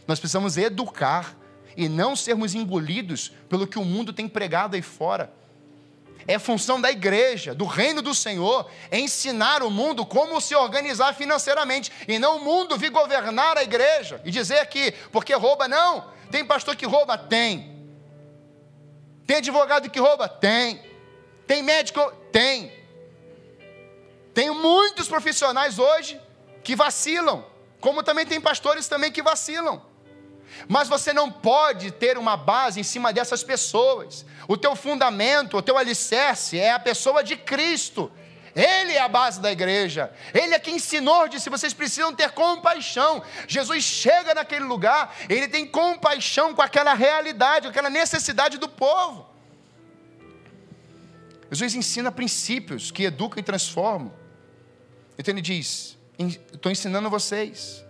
[0.07, 1.37] Nós precisamos educar
[1.77, 5.31] e não sermos engolidos pelo que o mundo tem pregado aí fora.
[6.27, 11.91] É função da igreja, do reino do Senhor, ensinar o mundo como se organizar financeiramente,
[12.07, 16.05] e não o mundo vir governar a igreja e dizer que, porque rouba, não.
[16.31, 17.17] Tem pastor que rouba?
[17.17, 17.78] Tem.
[19.29, 20.27] Tem advogado que rouba?
[20.27, 20.81] Tem.
[21.45, 22.01] Tem médico?
[22.31, 22.73] Tem.
[24.33, 26.19] Tem muitos profissionais hoje
[26.63, 27.45] que vacilam,
[27.79, 29.83] como também tem pastores também que vacilam.
[30.67, 34.25] Mas você não pode ter uma base em cima dessas pessoas.
[34.47, 38.11] O teu fundamento, o teu alicerce é a pessoa de Cristo.
[38.55, 40.11] Ele é a base da igreja.
[40.33, 43.23] Ele é quem ensinou, disse: vocês precisam ter compaixão.
[43.47, 49.27] Jesus chega naquele lugar, ele tem compaixão com aquela realidade, com aquela necessidade do povo.
[51.51, 54.13] Jesus ensina princípios que educam e transformam.
[55.17, 57.83] Então ele diz: estou ensinando vocês.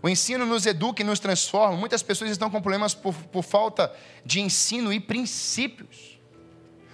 [0.00, 1.76] O ensino nos educa e nos transforma.
[1.76, 3.92] Muitas pessoas estão com problemas por, por falta
[4.24, 6.17] de ensino e princípios.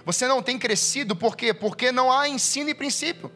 [0.05, 1.53] Você não tem crescido, por quê?
[1.53, 3.31] Porque não há ensino e princípio.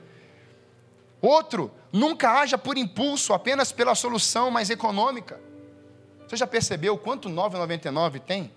[1.22, 5.40] Outro, nunca haja por impulso, apenas pela solução mais econômica.
[6.28, 8.52] Você já percebeu quanto 9,99 tem?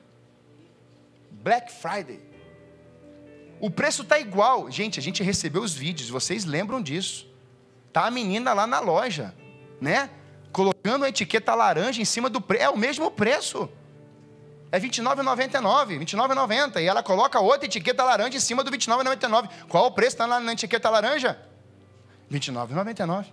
[1.30, 2.20] Black Friday.
[3.58, 4.70] O preço está igual.
[4.70, 7.26] Gente, a gente recebeu os vídeos, vocês lembram disso.
[7.92, 9.34] Tá a menina lá na loja,
[9.80, 10.10] né?
[10.52, 12.62] colocando a etiqueta laranja em cima do preço.
[12.62, 13.68] É o mesmo preço.
[14.72, 16.80] É R$ 29,99, R$ 29,90.
[16.80, 19.50] E ela coloca outra etiqueta laranja em cima do R$ 29,99.
[19.68, 21.38] Qual o preço está na etiqueta laranja?
[22.30, 23.26] R$ 29,99.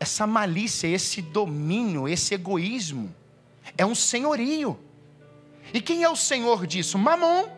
[0.00, 3.14] Essa malícia, esse domínio, esse egoísmo,
[3.78, 4.78] é um senhorio.
[5.72, 6.98] E quem é o senhor disso?
[6.98, 7.48] Mamon.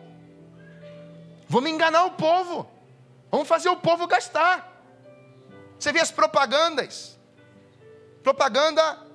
[1.49, 2.69] Vamos enganar o povo.
[3.31, 4.83] Vamos fazer o povo gastar.
[5.79, 7.17] Você vê as propagandas.
[8.21, 9.06] Propaganda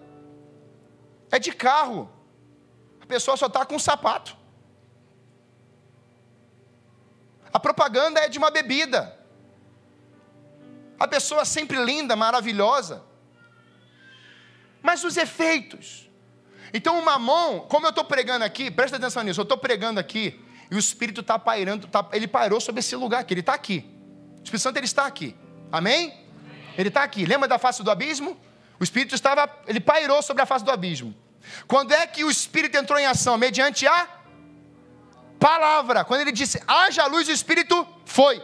[1.33, 2.09] é de carro.
[3.01, 4.37] A pessoa só está com um sapato.
[7.53, 9.19] A propaganda é de uma bebida.
[11.01, 13.03] A pessoa sempre linda, maravilhosa.
[14.81, 16.09] Mas os efeitos.
[16.73, 20.41] Então o mamon, como eu estou pregando aqui, presta atenção nisso, eu estou pregando aqui,
[20.71, 23.85] e o Espírito está pairando, tá, ele pairou sobre esse lugar aqui, ele está aqui.
[24.41, 25.37] O Espírito Santo ele está aqui.
[25.71, 26.19] Amém?
[26.79, 27.27] Ele está aqui.
[27.27, 28.39] Lembra da face do abismo?
[28.81, 31.15] O Espírito estava, ele pairou sobre a face do abismo.
[31.67, 33.37] Quando é que o Espírito entrou em ação?
[33.37, 34.09] Mediante a
[35.39, 36.05] palavra.
[36.05, 38.43] Quando ele disse, haja luz, o Espírito foi.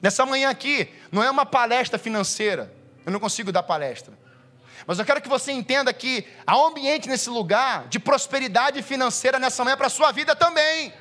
[0.00, 2.72] Nessa manhã aqui, não é uma palestra financeira.
[3.04, 4.16] Eu não consigo dar palestra.
[4.86, 9.38] Mas eu quero que você entenda que há um ambiente nesse lugar de prosperidade financeira
[9.38, 10.92] nessa manhã para a sua vida também.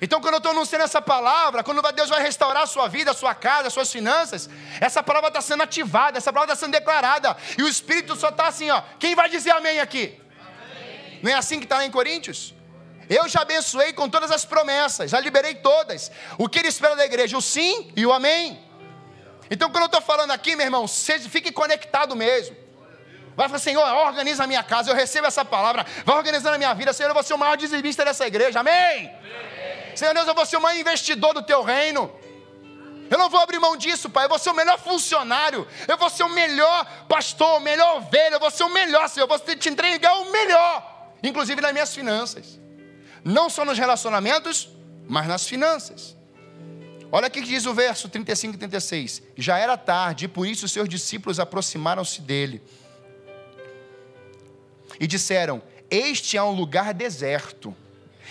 [0.00, 3.14] Então, quando eu estou anunciando essa palavra, quando Deus vai restaurar a sua vida, a
[3.14, 4.48] sua casa, as suas finanças,
[4.80, 8.46] essa palavra está sendo ativada, essa palavra está sendo declarada, e o Espírito só está
[8.48, 8.82] assim, ó.
[8.98, 10.20] Quem vai dizer amém aqui?
[10.38, 11.20] Amém.
[11.22, 12.54] Não é assim que está lá em Coríntios?
[13.08, 16.10] Eu já abençoei com todas as promessas, já liberei todas.
[16.36, 17.36] O que ele espera da igreja?
[17.38, 18.60] O sim e o amém.
[19.50, 22.56] Então, quando eu estou falando aqui, meu irmão, seja, fique conectado mesmo.
[23.36, 26.74] Vai falar, Senhor, organiza a minha casa, eu recebo essa palavra, vai organizando a minha
[26.74, 28.74] vida, Senhor, eu vou ser o maior dizimista dessa igreja, amém?
[28.74, 29.55] amém.
[29.96, 32.12] Senhor Deus, eu vou ser o maior investidor do teu reino.
[33.10, 34.26] Eu não vou abrir mão disso, Pai.
[34.26, 35.66] Eu vou ser o melhor funcionário.
[35.88, 38.34] Eu vou ser o melhor pastor, o melhor ovelha.
[38.34, 39.24] Eu vou ser o melhor, Senhor.
[39.24, 42.60] Eu vou te entregar o melhor, inclusive nas minhas finanças.
[43.24, 44.68] Não só nos relacionamentos,
[45.08, 46.16] mas nas finanças.
[47.10, 49.22] Olha o que diz o verso 35 e 36.
[49.36, 52.62] Já era tarde, e por isso os seus discípulos aproximaram-se dele.
[54.98, 57.74] E disseram: Este é um lugar deserto,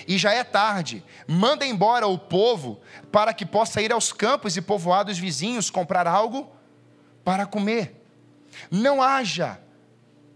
[0.07, 1.03] e já é tarde.
[1.27, 2.81] Manda embora o povo
[3.11, 6.51] para que possa ir aos campos e povoados vizinhos comprar algo
[7.23, 8.05] para comer.
[8.71, 9.59] Não haja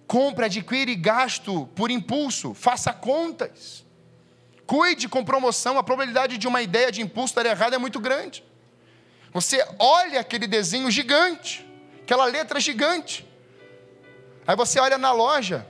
[0.09, 3.85] compra, adquire gasto por impulso, faça contas.
[4.65, 8.43] Cuide com promoção, a probabilidade de uma ideia de impulso dar errado é muito grande.
[9.31, 11.63] Você olha aquele desenho gigante,
[12.01, 13.23] aquela letra gigante.
[14.47, 15.67] Aí você olha na loja,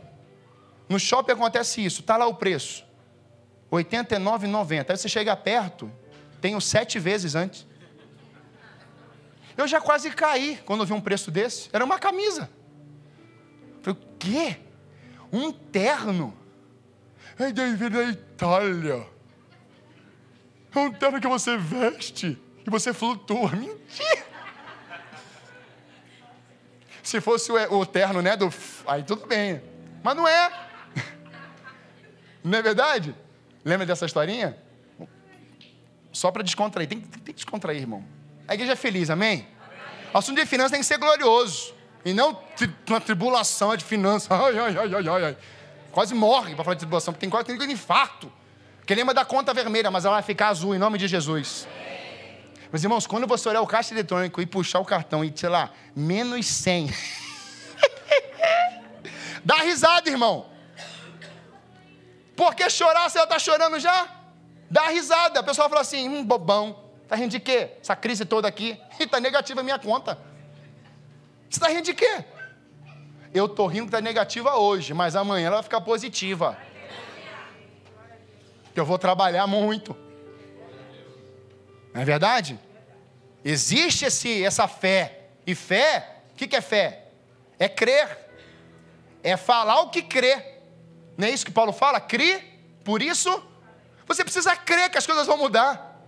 [0.87, 2.85] no shopping acontece isso, está lá o preço.
[3.71, 4.89] R$ 89,90.
[4.89, 5.91] Aí você chega perto,
[6.41, 7.67] tem o sete vezes antes.
[9.57, 11.69] Eu já quase caí quando vi um preço desse.
[11.73, 12.49] Era uma camisa.
[13.81, 14.57] Falei, o quê?
[15.31, 16.33] Um terno?
[17.37, 19.05] É David da Itália.
[20.73, 23.51] É um terno que você veste e você flutua.
[23.55, 24.29] Mentira!
[27.03, 28.53] Se fosse o, o terno, né, do...
[28.85, 29.61] Aí tudo bem.
[30.03, 30.69] Mas não é.
[32.43, 33.13] Não é verdade?
[33.69, 34.57] Lembra dessa historinha?
[36.11, 36.89] Só para descontrair.
[36.89, 38.03] Tem, tem, tem, que descontrair, irmão.
[38.47, 39.45] A igreja é feliz, amém?
[39.63, 40.09] amém?
[40.11, 41.75] O assunto de finanças tem que ser glorioso.
[42.03, 42.41] E não
[42.87, 44.27] uma tribulação de finanças.
[44.33, 45.37] Ai, ai, ai, ai, ai.
[45.91, 48.31] Quase morre para falar de tribulação, porque tem quase tem um infarto.
[48.87, 51.67] Que lembra da conta vermelha, mas ela vai ficar azul em nome de Jesus.
[52.71, 55.71] Meus irmãos, quando você olhar o caixa eletrônico e puxar o cartão e, sei lá,
[55.95, 56.89] menos 100.
[59.45, 60.47] Dá risada, irmão.
[62.39, 64.07] Por que chorar se ela está chorando já?
[64.71, 65.41] Dá risada.
[65.41, 66.85] A pessoa fala assim, hum, bobão.
[67.03, 67.71] Está rindo de quê?
[67.81, 68.79] Essa crise toda aqui.
[68.97, 70.17] E está negativa a minha conta.
[71.49, 72.23] Você está rindo de quê?
[73.33, 76.57] Eu estou rindo que está negativa hoje, mas amanhã ela vai ficar positiva.
[78.73, 79.93] Eu vou trabalhar muito.
[81.93, 82.57] Não é verdade?
[83.43, 85.25] Existe esse, essa fé.
[85.45, 87.07] E fé, o que, que é fé?
[87.59, 88.17] É crer.
[89.21, 90.58] É falar o que crê.
[91.19, 91.99] Não é isso que Paulo fala?
[91.99, 92.39] Crie,
[92.85, 93.43] por isso,
[94.07, 95.99] você precisa crer que as coisas vão mudar.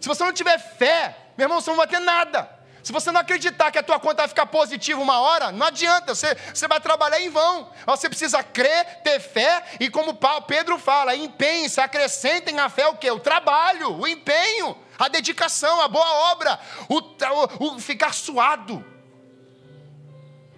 [0.00, 2.48] Se você não tiver fé, meu irmão, você não vai ter nada.
[2.80, 6.14] Se você não acreditar que a tua conta vai ficar positiva uma hora, não adianta,
[6.14, 7.72] você, você vai trabalhar em vão.
[7.86, 13.10] Você precisa crer, ter fé e como Pedro fala, empenhe-se, acrescentem a fé o quê?
[13.10, 18.84] O trabalho, o empenho, a dedicação, a boa obra, o, o, o ficar suado.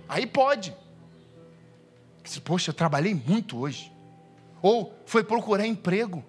[0.06, 0.76] Aí pode.
[2.44, 3.93] Poxa, eu trabalhei muito hoje.
[4.64, 6.24] Ou foi procurar emprego.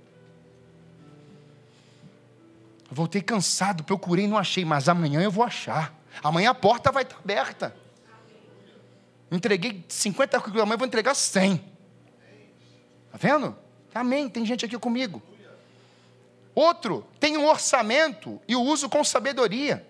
[2.91, 5.97] Voltei cansado, procurei não achei, mas amanhã eu vou achar.
[6.21, 7.73] Amanhã a porta vai estar aberta.
[9.31, 11.53] Entreguei 50 currículos, amanhã vou entregar 100.
[13.05, 13.55] Está vendo?
[13.93, 15.23] Amém, tem gente aqui comigo.
[16.53, 19.87] Outro, tem um orçamento e o uso com sabedoria.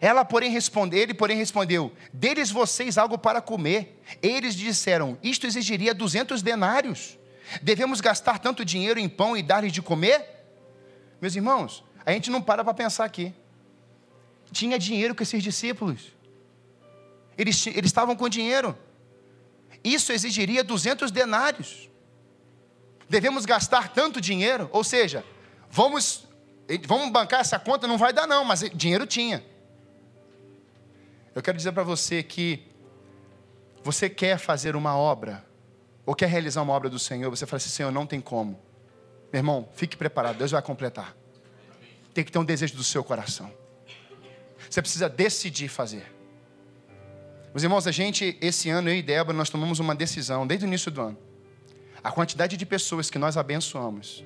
[0.00, 4.02] Ela, porém, respondeu, ele, porém, respondeu: Deles vocês algo para comer.
[4.20, 7.17] Eles disseram: Isto exigiria 200 denários.
[7.62, 10.24] Devemos gastar tanto dinheiro em pão e dar-lhes de comer?
[11.20, 13.34] Meus irmãos, a gente não para para pensar aqui.
[14.52, 16.12] Tinha dinheiro com esses discípulos.
[17.36, 18.76] Eles, eles estavam com dinheiro.
[19.82, 21.88] Isso exigiria 200 denários.
[23.08, 25.24] Devemos gastar tanto dinheiro, ou seja,
[25.70, 26.26] vamos,
[26.86, 29.42] vamos bancar essa conta, não vai dar não, mas dinheiro tinha.
[31.34, 32.66] Eu quero dizer para você que
[33.82, 35.47] você quer fazer uma obra,
[36.08, 38.58] ou quer realizar uma obra do Senhor, você fala assim, Senhor, não tem como.
[39.30, 41.14] Meu irmão, fique preparado, Deus vai completar.
[42.14, 43.52] Tem que ter um desejo do seu coração.
[44.70, 46.10] Você precisa decidir fazer.
[47.52, 50.66] Meus irmãos, a gente, esse ano, eu e Débora, nós tomamos uma decisão desde o
[50.66, 51.18] início do ano.
[52.02, 54.24] A quantidade de pessoas que nós abençoamos.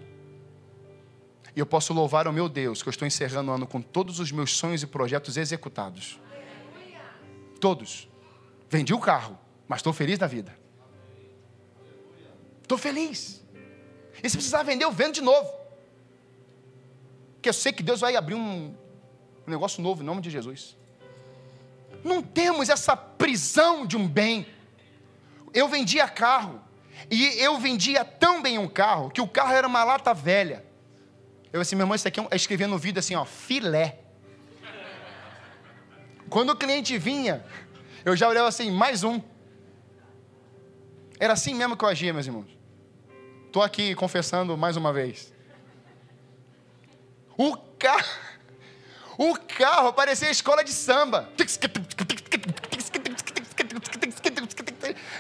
[1.57, 4.21] E eu posso louvar ao meu Deus, que eu estou encerrando o ano com todos
[4.21, 6.21] os meus sonhos e projetos executados.
[7.61, 8.09] Todos.
[8.71, 10.62] Vendi o carro, mas estou feliz da vida.
[12.73, 13.45] Estou feliz.
[14.23, 15.53] E se precisar vender, eu vendo de novo.
[17.35, 18.75] Porque eu sei que Deus vai abrir um,
[19.47, 20.75] negócio novo em nome de Jesus.
[22.03, 24.47] Não temos essa prisão de um bem.
[25.53, 26.63] Eu vendia carro.
[27.11, 30.65] E eu vendia tão bem um carro que o carro era uma lata velha.
[31.53, 33.99] Eu assim, meu irmão, isso aqui é eu escrevia no vídeo assim, ó, filé.
[36.31, 37.45] Quando o cliente vinha,
[38.03, 39.21] eu já olhava assim, mais um.
[41.21, 42.62] Era assim mesmo que eu agia, meus irmãos.
[43.53, 45.31] Estou aqui confessando mais uma vez.
[47.37, 48.19] O carro,
[49.19, 51.29] o carro parecia escola de samba.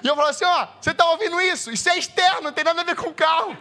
[0.02, 1.70] E eu falava assim: ó, você está ouvindo isso?
[1.70, 3.54] Isso é externo, não tem nada a ver com o carro.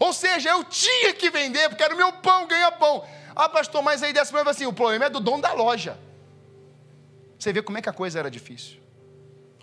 [0.00, 3.06] Ou seja, eu tinha que vender, porque era o meu pão, ganhar pão.
[3.36, 5.96] Ah, pastor, mas aí dessa assim, o problema é do dono da loja.
[7.38, 8.79] Você vê como é que a coisa era difícil.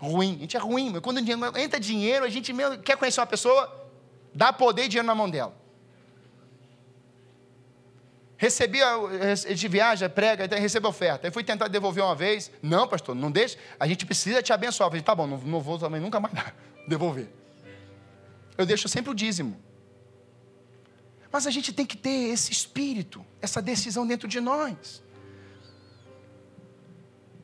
[0.00, 1.18] Ruim, a gente é ruim, mas quando
[1.58, 3.90] entra dinheiro, a gente mesmo quer conhecer uma pessoa,
[4.32, 5.56] dá poder e dinheiro na mão dela.
[8.36, 8.78] Recebi,
[9.48, 11.26] gente viaja, prega, recebe oferta.
[11.26, 12.52] Eu fui tentar devolver uma vez.
[12.62, 13.58] Não, pastor, não deixa.
[13.80, 14.88] A gente precisa te abençoar.
[14.88, 16.32] Falei, tá bom, não, não vou também nunca mais
[16.86, 17.28] devolver.
[18.56, 19.60] Eu deixo sempre o dízimo.
[21.32, 25.02] Mas a gente tem que ter esse espírito, essa decisão dentro de nós.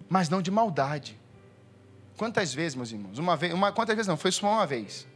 [0.08, 1.20] Mas não de maldade.
[2.16, 3.18] Quantas vezes, meus irmãos?
[3.18, 4.16] Uma vez, uma, quantas vezes não?
[4.16, 5.06] Foi só uma vez.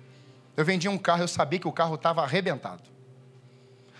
[0.56, 2.82] Eu vendi um carro, eu sabia que o carro estava arrebentado.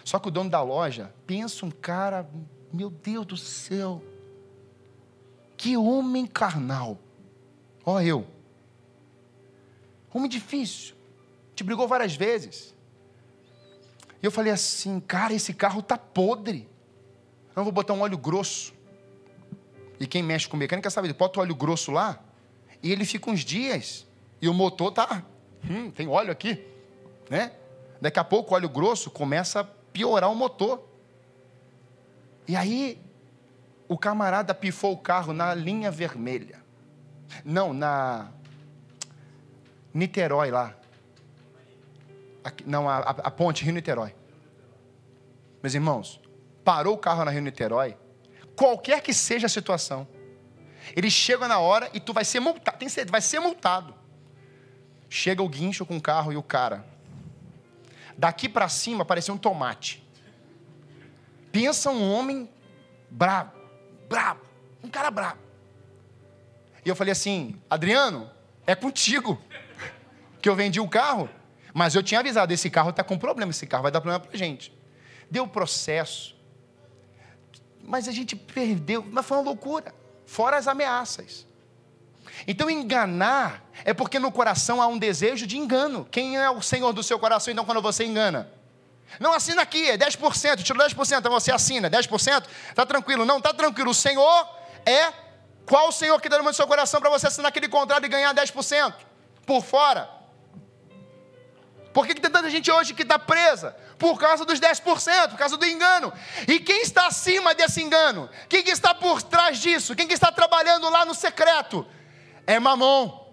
[0.05, 2.29] Só que o dono da loja, pensa um cara,
[2.73, 4.03] meu Deus do céu,
[5.57, 6.99] que homem carnal.
[7.85, 8.27] Ó eu.
[10.13, 10.97] Homem difícil.
[11.55, 12.75] Te brigou várias vezes.
[14.23, 16.69] E eu falei assim, cara, esse carro tá podre.
[17.55, 18.73] Eu vou botar um óleo grosso.
[20.01, 22.23] E quem mexe com mecânica sabe, bota o óleo grosso lá,
[22.83, 24.07] e ele fica uns dias.
[24.41, 25.23] E o motor tá.
[25.69, 26.65] Hum, tem óleo aqui.
[27.29, 27.53] Né?
[28.01, 30.87] Daqui a pouco o óleo grosso começa a piorar o motor.
[32.47, 33.01] E aí,
[33.89, 36.63] o camarada pifou o carro na linha vermelha.
[37.45, 38.29] Não, na
[39.93, 40.75] Niterói lá.
[42.45, 44.15] Aqui, não, a, a, ponte Rio-Niterói.
[45.63, 46.21] Meus irmãos,
[46.65, 47.97] parou o carro na Rio-Niterói,
[48.55, 50.07] qualquer que seja a situação,
[50.95, 53.95] ele chega na hora e tu vai ser multado, tem certeza, vai ser multado.
[55.09, 56.85] Chega o guincho com o carro e o cara
[58.19, 60.05] Daqui para cima parecia um tomate.
[61.53, 62.51] Pensa um homem
[63.09, 63.53] bravo,
[64.09, 64.41] bravo,
[64.83, 65.39] um cara bravo.
[66.85, 68.29] E eu falei assim: Adriano,
[68.67, 69.41] é contigo
[70.43, 71.31] que eu vendi o carro,
[71.73, 74.37] mas eu tinha avisado: esse carro está com problema, esse carro vai dar problema para
[74.37, 74.77] gente.
[75.31, 76.37] Deu processo,
[77.85, 79.95] mas a gente perdeu, mas foi uma loucura.
[80.29, 81.47] Fora as ameaças.
[82.47, 86.07] Então, enganar é porque no coração há um desejo de engano.
[86.11, 88.53] Quem é o Senhor do seu coração, então, quando você engana?
[89.19, 93.25] Não assina aqui, é 10%, tirou 10%, então você assina, 10%, está tranquilo.
[93.25, 93.91] Não, está tranquilo.
[93.91, 94.47] O Senhor
[94.85, 95.11] é
[95.65, 98.35] qual o Senhor que derrama no seu coração para você assinar aquele contrato e ganhar
[98.35, 98.93] 10%
[99.47, 100.11] por fora?
[101.95, 103.75] Por que, que tem tanta gente hoje que está presa?
[103.99, 106.13] Por causa dos 10%, por causa do engano.
[106.47, 108.31] E quem está acima desse engano?
[108.49, 109.97] Quem que está por trás disso?
[109.97, 111.87] Quem que está trabalhando lá no secreto?
[112.49, 113.29] é mamon.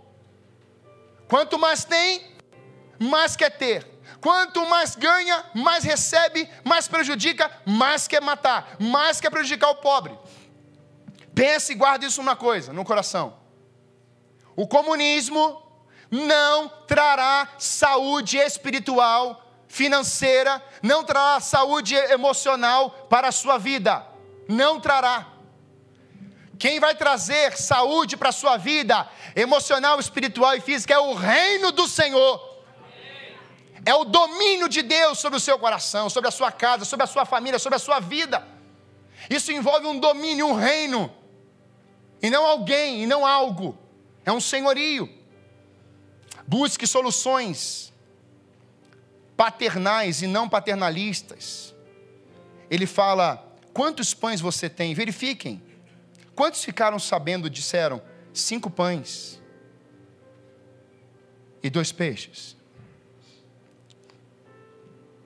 [1.29, 2.21] Quanto mais tem,
[2.99, 3.87] mais quer ter.
[4.19, 10.19] Quanto mais ganha, mais recebe, mais prejudica, mais quer matar, mais quer prejudicar o pobre.
[11.33, 13.37] Pense e guarde isso uma coisa no coração.
[14.53, 15.63] O comunismo
[16.11, 19.44] não trará saúde espiritual,
[19.75, 24.07] financeira, não trará saúde emocional para a sua vida.
[24.47, 25.27] Não trará.
[26.57, 29.05] Quem vai trazer saúde para a sua vida,
[29.35, 32.63] emocional, espiritual e física, é o reino do Senhor.
[33.85, 37.07] É o domínio de Deus sobre o seu coração, sobre a sua casa, sobre a
[37.07, 38.47] sua família, sobre a sua vida.
[39.29, 41.13] Isso envolve um domínio, um reino.
[42.21, 43.77] E não alguém, e não algo.
[44.23, 45.09] É um senhorio.
[46.47, 47.93] Busque soluções
[49.35, 51.75] paternais e não paternalistas.
[52.69, 54.93] Ele fala: quantos pães você tem?
[54.93, 55.61] Verifiquem.
[56.35, 58.01] Quantos ficaram sabendo, disseram,
[58.33, 59.41] cinco pães
[61.63, 62.55] e dois peixes?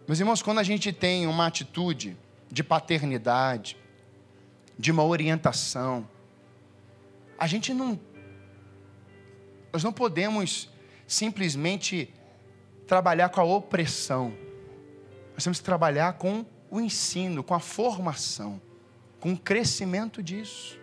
[0.08, 2.18] Meus irmãos, quando a gente tem uma atitude
[2.52, 3.78] de paternidade,
[4.78, 6.08] de uma orientação,
[7.38, 8.00] a gente não.
[9.72, 10.70] Nós não podemos
[11.08, 12.14] simplesmente
[12.90, 14.36] trabalhar com a opressão.
[15.36, 18.60] Nós temos que trabalhar com o ensino, com a formação,
[19.20, 20.76] com o crescimento disso.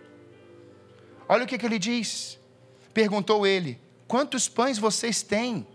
[1.27, 2.39] Olha o que, que ele diz.
[2.93, 5.67] Perguntou ele: Quantos pães vocês têm?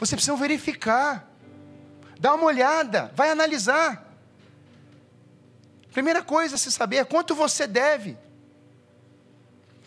[0.00, 1.30] Vocês precisam verificar.
[2.18, 4.12] Dá uma olhada, vai analisar.
[5.92, 8.18] Primeira coisa a se saber é quanto você deve.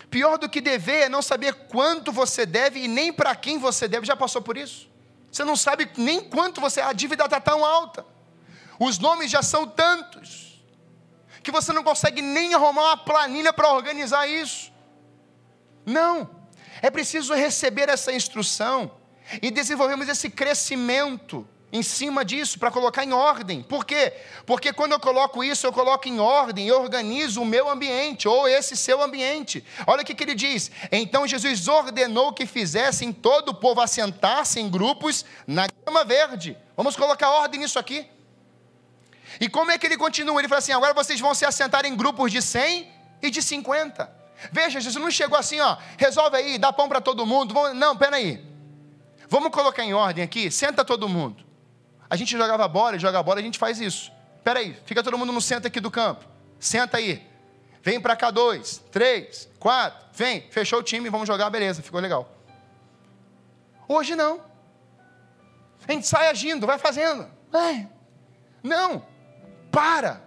[0.09, 3.89] Pior do que dever é não saber quanto você deve e nem para quem você
[3.89, 4.05] deve.
[4.05, 4.92] Já passou por isso?
[5.33, 6.79] Você não sabe nem quanto você.
[6.79, 8.05] A dívida está tão alta.
[8.79, 10.63] Os nomes já são tantos
[11.41, 14.71] que você não consegue nem arrumar uma planilha para organizar isso.
[15.85, 16.29] Não,
[16.81, 18.91] é preciso receber essa instrução
[19.41, 23.63] e desenvolvermos esse crescimento em cima disso para colocar em ordem.
[23.63, 24.13] Por quê?
[24.45, 28.47] Porque quando eu coloco isso, eu coloco em ordem, eu organizo o meu ambiente, ou
[28.47, 29.65] esse seu ambiente.
[29.87, 30.69] Olha o que, que ele diz.
[30.91, 36.55] Então Jesus ordenou que fizessem todo o povo assentar-se em grupos na grama verde.
[36.77, 38.07] Vamos colocar ordem nisso aqui.
[39.41, 40.39] E como é que ele continua?
[40.39, 42.87] Ele fala assim: agora vocês vão se assentar em grupos de 100
[43.19, 44.23] e de 50.
[44.51, 47.55] Veja, Jesus não chegou assim, ó, resolve aí, dá pão para todo mundo.
[47.73, 48.45] Não, peraí.
[49.27, 51.52] Vamos colocar em ordem aqui, senta todo mundo.
[52.13, 54.11] A gente jogava bola, joga bola, a gente faz isso.
[54.37, 56.23] Espera aí, fica todo mundo no centro aqui do campo.
[56.59, 57.27] Senta aí.
[57.81, 59.99] Vem para cá dois, três, quatro.
[60.13, 62.29] Vem, fechou o time, vamos jogar, beleza, ficou legal.
[63.87, 64.41] Hoje não.
[65.87, 67.27] A gente sai agindo, vai fazendo.
[68.61, 69.03] Não.
[69.71, 70.21] Para.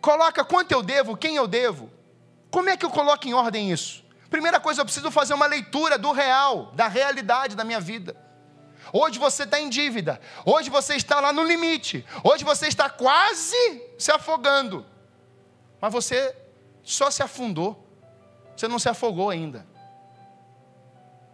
[0.00, 1.90] Coloca quanto eu devo, quem eu devo.
[2.52, 4.04] Como é que eu coloco em ordem isso?
[4.30, 8.27] Primeira coisa, eu preciso fazer uma leitura do real, da realidade da minha vida.
[8.92, 10.20] Hoje você está em dívida.
[10.44, 12.04] Hoje você está lá no limite.
[12.22, 14.84] Hoje você está quase se afogando.
[15.80, 16.34] Mas você
[16.82, 17.86] só se afundou.
[18.56, 19.66] Você não se afogou ainda.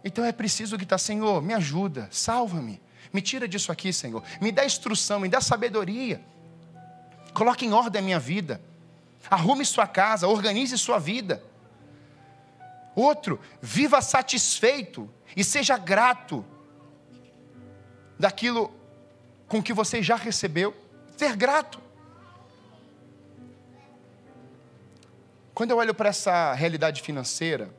[0.03, 2.79] Então é preciso que está, Senhor, me ajuda, salva-me.
[3.11, 4.23] Me tira disso aqui, Senhor.
[4.39, 6.23] Me dá instrução, me dá sabedoria.
[7.33, 8.61] Coloque em ordem a minha vida.
[9.29, 11.43] Arrume sua casa, organize sua vida.
[12.95, 16.45] Outro, viva satisfeito e seja grato
[18.17, 18.73] daquilo
[19.47, 20.75] com que você já recebeu,
[21.15, 21.79] ser grato.
[25.53, 27.73] Quando eu olho para essa realidade financeira,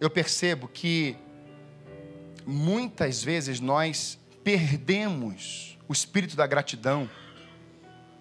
[0.00, 1.16] eu percebo que
[2.44, 7.08] muitas vezes nós perdemos o espírito da gratidão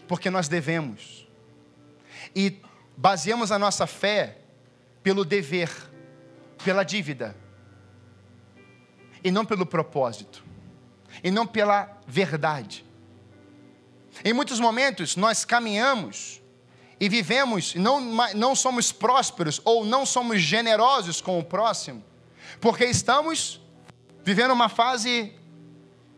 [0.08, 1.28] porque nós devemos.
[2.34, 2.62] E
[2.96, 4.38] baseamos a nossa fé
[5.04, 5.70] pelo dever,
[6.64, 7.36] pela dívida,
[9.24, 10.47] e não pelo propósito
[11.24, 12.86] e não pela verdade.
[14.24, 16.42] Em muitos momentos nós caminhamos
[17.00, 18.02] e vivemos, não,
[18.34, 22.04] não somos prósperos ou não somos generosos com o próximo,
[22.60, 23.62] porque estamos
[24.24, 25.34] vivendo uma fase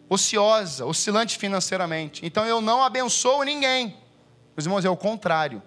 [0.09, 2.25] ociosa, oscilante financeiramente.
[2.25, 3.95] Então eu não abençoo ninguém.
[4.55, 5.61] Meus irmãos, é o contrário.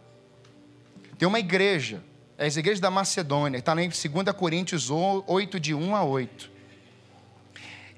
[1.16, 2.02] Tem uma igreja,
[2.36, 4.02] é a igreja da Macedônia, está em 2
[4.36, 6.51] Coríntios 8, de 1 a 8.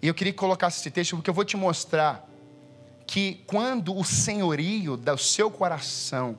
[0.04, 2.28] E eu queria colocar esse texto porque eu vou te mostrar
[3.06, 6.38] que quando o senhorio do seu coração,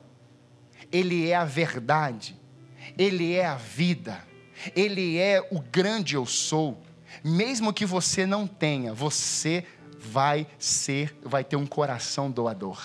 [0.92, 2.38] ele é a verdade,
[2.96, 4.22] ele é a vida,
[4.76, 6.80] ele é o grande eu sou,
[7.24, 9.66] mesmo que você não tenha, você
[9.98, 12.80] vai ser, vai ter um coração doador,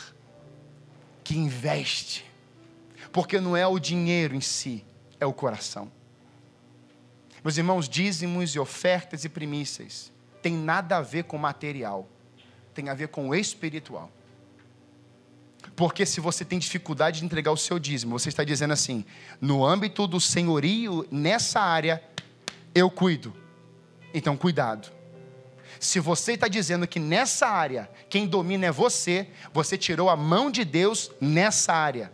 [1.23, 2.25] que investe,
[3.11, 4.83] porque não é o dinheiro em si,
[5.19, 5.91] é o coração.
[7.43, 10.11] Meus irmãos, dízimos e ofertas e primícias
[10.41, 12.07] tem nada a ver com material,
[12.73, 14.11] tem a ver com espiritual.
[15.75, 19.05] Porque se você tem dificuldade de entregar o seu dízimo, você está dizendo assim:
[19.39, 22.03] no âmbito do senhorio, nessa área,
[22.73, 23.33] eu cuido.
[24.13, 24.91] Então, cuidado.
[25.79, 30.51] Se você está dizendo que nessa área, quem domina é você, você tirou a mão
[30.51, 32.11] de Deus nessa área.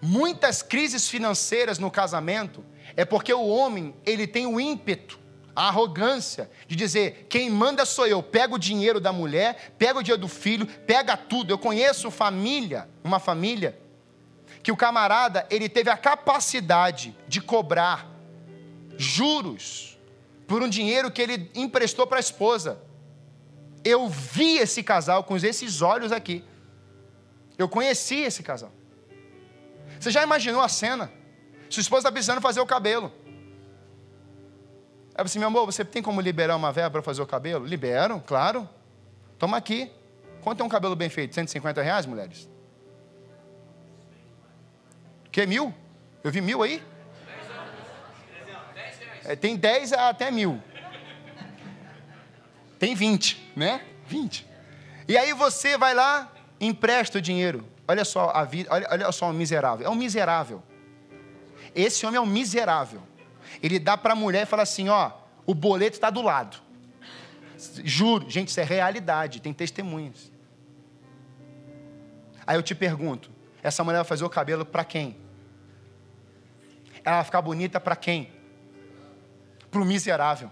[0.00, 2.64] Muitas crises financeiras no casamento
[2.96, 5.18] é porque o homem ele tem o ímpeto
[5.56, 8.22] a arrogância de dizer: quem manda sou eu.
[8.22, 11.50] Pega o dinheiro da mulher, pega o dinheiro do filho, pega tudo.
[11.50, 13.78] Eu conheço família, uma família,
[14.62, 18.06] que o camarada ele teve a capacidade de cobrar
[18.98, 19.98] juros
[20.46, 22.78] por um dinheiro que ele emprestou para a esposa.
[23.82, 26.44] Eu vi esse casal com esses olhos aqui.
[27.56, 28.72] Eu conheci esse casal.
[29.98, 31.10] Você já imaginou a cena?
[31.70, 33.12] Sua esposa está precisando fazer o cabelo.
[35.16, 37.64] Aí assim, meu amor, você tem como liberar uma verba para fazer o cabelo?
[37.64, 38.68] Liberam, claro.
[39.38, 39.90] Toma aqui.
[40.42, 41.34] Quanto é um cabelo bem feito?
[41.34, 42.46] 150 reais, mulheres?
[45.32, 45.74] Que mil?
[46.22, 46.82] Eu vi mil aí?
[49.24, 50.62] É, tem 10 até mil.
[52.78, 53.86] Tem 20, né?
[54.06, 54.46] 20.
[55.08, 57.66] E aí você vai lá, empresta o dinheiro.
[57.88, 59.86] Olha só a vida, olha, olha só o miserável.
[59.86, 60.62] É um miserável.
[61.74, 63.02] Esse homem é um miserável.
[63.62, 65.12] Ele dá para a mulher e fala assim: ó,
[65.46, 66.58] o boleto está do lado.
[67.84, 70.30] Juro, gente, isso é realidade, tem testemunhas.
[72.46, 73.30] Aí eu te pergunto:
[73.62, 75.16] essa mulher vai fazer o cabelo para quem?
[77.04, 78.32] Ela vai ficar bonita para quem?
[79.70, 80.50] Para o miserável.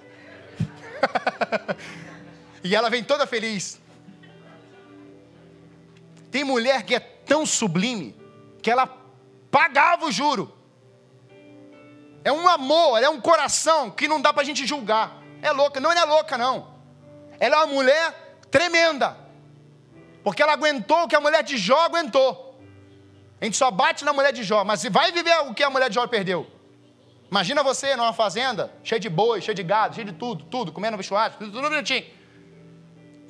[2.62, 3.80] e ela vem toda feliz.
[6.30, 8.16] Tem mulher que é tão sublime
[8.62, 8.86] que ela
[9.50, 10.52] pagava o juro
[12.24, 15.18] é um amor, é um coração que não dá para a gente julgar.
[15.42, 16.74] É louca, não, não é louca, não.
[17.38, 19.16] ela é uma mulher tremenda.
[20.24, 22.58] Porque ela aguentou o que a mulher de Jó aguentou.
[23.38, 25.90] A gente só bate na mulher de Jó, mas vai viver o que a mulher
[25.90, 26.46] de Jó perdeu.
[27.30, 31.00] Imagina você numa fazenda, cheio de boi, cheio de gado, cheio de tudo, tudo, comendo
[31.02, 32.06] churrasco, tudo, tudo bonitinho.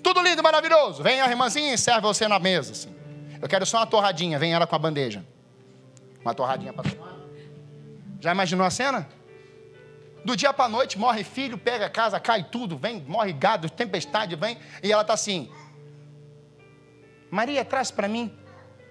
[0.04, 1.02] Tudo lindo, maravilhoso.
[1.02, 2.72] Vem a irmãzinha e serve você na mesa.
[2.72, 2.94] Assim.
[3.42, 5.24] Eu quero só uma torradinha, vem ela com a bandeja.
[6.20, 7.13] Uma torradinha para.
[8.24, 9.06] Já imaginou a cena?
[10.24, 13.68] Do dia para a noite, morre filho, pega a casa, cai tudo, vem, morre gado,
[13.68, 15.52] tempestade, vem, e ela está assim.
[17.30, 18.34] Maria, traz para mim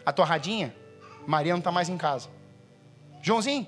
[0.05, 0.75] a torradinha.
[1.25, 2.29] Maria não está mais em casa.
[3.23, 3.67] Joãozinho,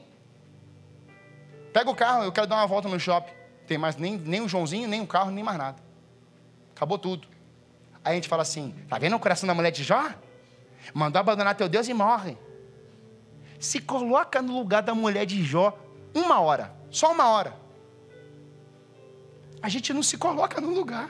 [1.73, 3.33] pega o carro, eu quero dar uma volta no shopping.
[3.65, 5.81] Tem mais nem, nem o Joãozinho, nem o carro, nem mais nada.
[6.75, 7.27] Acabou tudo.
[8.03, 10.11] Aí a gente fala assim: tá vendo o coração da mulher de Jó?
[10.93, 12.37] Mandou abandonar teu Deus e morre.
[13.59, 15.77] Se coloca no lugar da mulher de Jó
[16.13, 16.73] uma hora.
[16.89, 17.55] Só uma hora.
[19.61, 21.09] A gente não se coloca no lugar.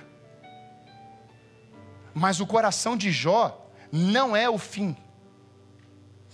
[2.14, 4.96] Mas o coração de Jó não é o fim.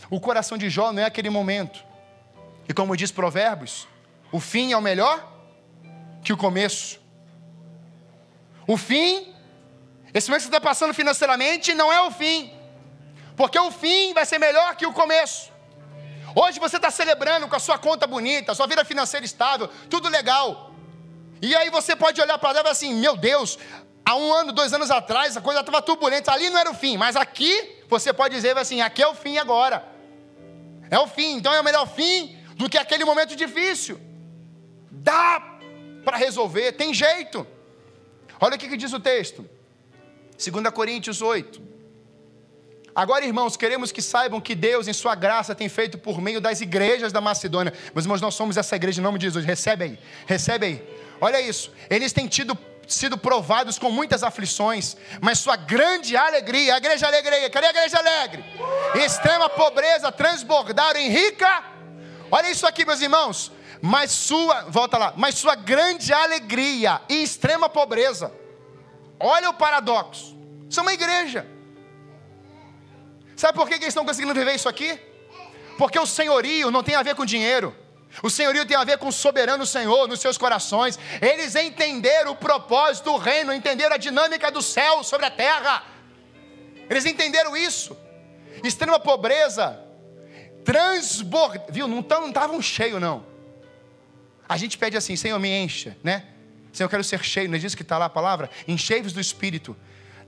[0.09, 1.84] O coração de Jó não é aquele momento.
[2.70, 3.88] E como diz Provérbios,
[4.32, 5.28] o fim é o melhor
[6.24, 6.99] que o começo.
[8.68, 9.34] O fim,
[10.14, 12.53] esse momento que você está passando financeiramente, não é o fim.
[13.36, 15.51] Porque o fim vai ser melhor que o começo.
[16.36, 20.71] Hoje você está celebrando com a sua conta bonita, sua vida financeira estável, tudo legal.
[21.41, 23.57] E aí você pode olhar para ela e assim: meu Deus,
[24.05, 26.97] há um ano, dois anos atrás, a coisa estava turbulenta, ali não era o fim,
[26.97, 29.86] mas aqui você pode dizer assim: aqui é o fim agora.
[30.89, 33.99] É o fim, então é o melhor fim do que aquele momento difícil.
[34.91, 35.41] Dá
[36.03, 37.47] para resolver, tem jeito.
[38.39, 39.47] Olha o que, que diz o texto,
[40.38, 41.70] 2 Coríntios 8.
[42.93, 46.59] Agora, irmãos, queremos que saibam que Deus, em Sua graça, tem feito por meio das
[46.59, 47.73] igrejas da Macedônia.
[47.93, 49.45] Meus irmãos, nós somos essa igreja em nome de Jesus.
[49.45, 50.83] Recebe aí, recebe aí.
[51.19, 51.71] Olha isso.
[51.89, 57.49] Eles têm tido sido provados com muitas aflições, mas sua grande alegria, a igreja alegre,
[57.49, 58.43] cadê a igreja alegre?
[58.95, 61.63] Extrema pobreza transbordaram em rica.
[62.29, 63.51] Olha isso aqui, meus irmãos.
[63.81, 68.31] Mas sua, volta lá, mas sua grande alegria e extrema pobreza.
[69.19, 70.37] Olha o paradoxo.
[70.69, 71.47] Isso é uma igreja.
[73.41, 74.99] Sabe por que eles estão conseguindo viver isso aqui?
[75.75, 77.75] Porque o senhorio não tem a ver com dinheiro.
[78.21, 80.99] O senhorio tem a ver com o soberano Senhor nos seus corações.
[81.19, 85.83] Eles entenderam o propósito do reino, entenderam a dinâmica do céu sobre a terra.
[86.87, 87.97] Eles entenderam isso.
[88.63, 89.83] Extrema pobreza,
[90.63, 91.87] transborda, viu?
[91.87, 93.25] Não estavam cheios, não.
[94.47, 96.27] A gente pede assim, Senhor, me encha, né?
[96.71, 98.51] Senhor, eu quero ser cheio, não é disso que está lá a palavra?
[98.67, 99.75] Enchei-vos do Espírito.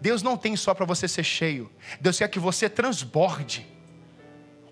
[0.04, 1.72] Deus não tem só para você ser cheio.
[2.02, 3.66] Deus quer que você transborde.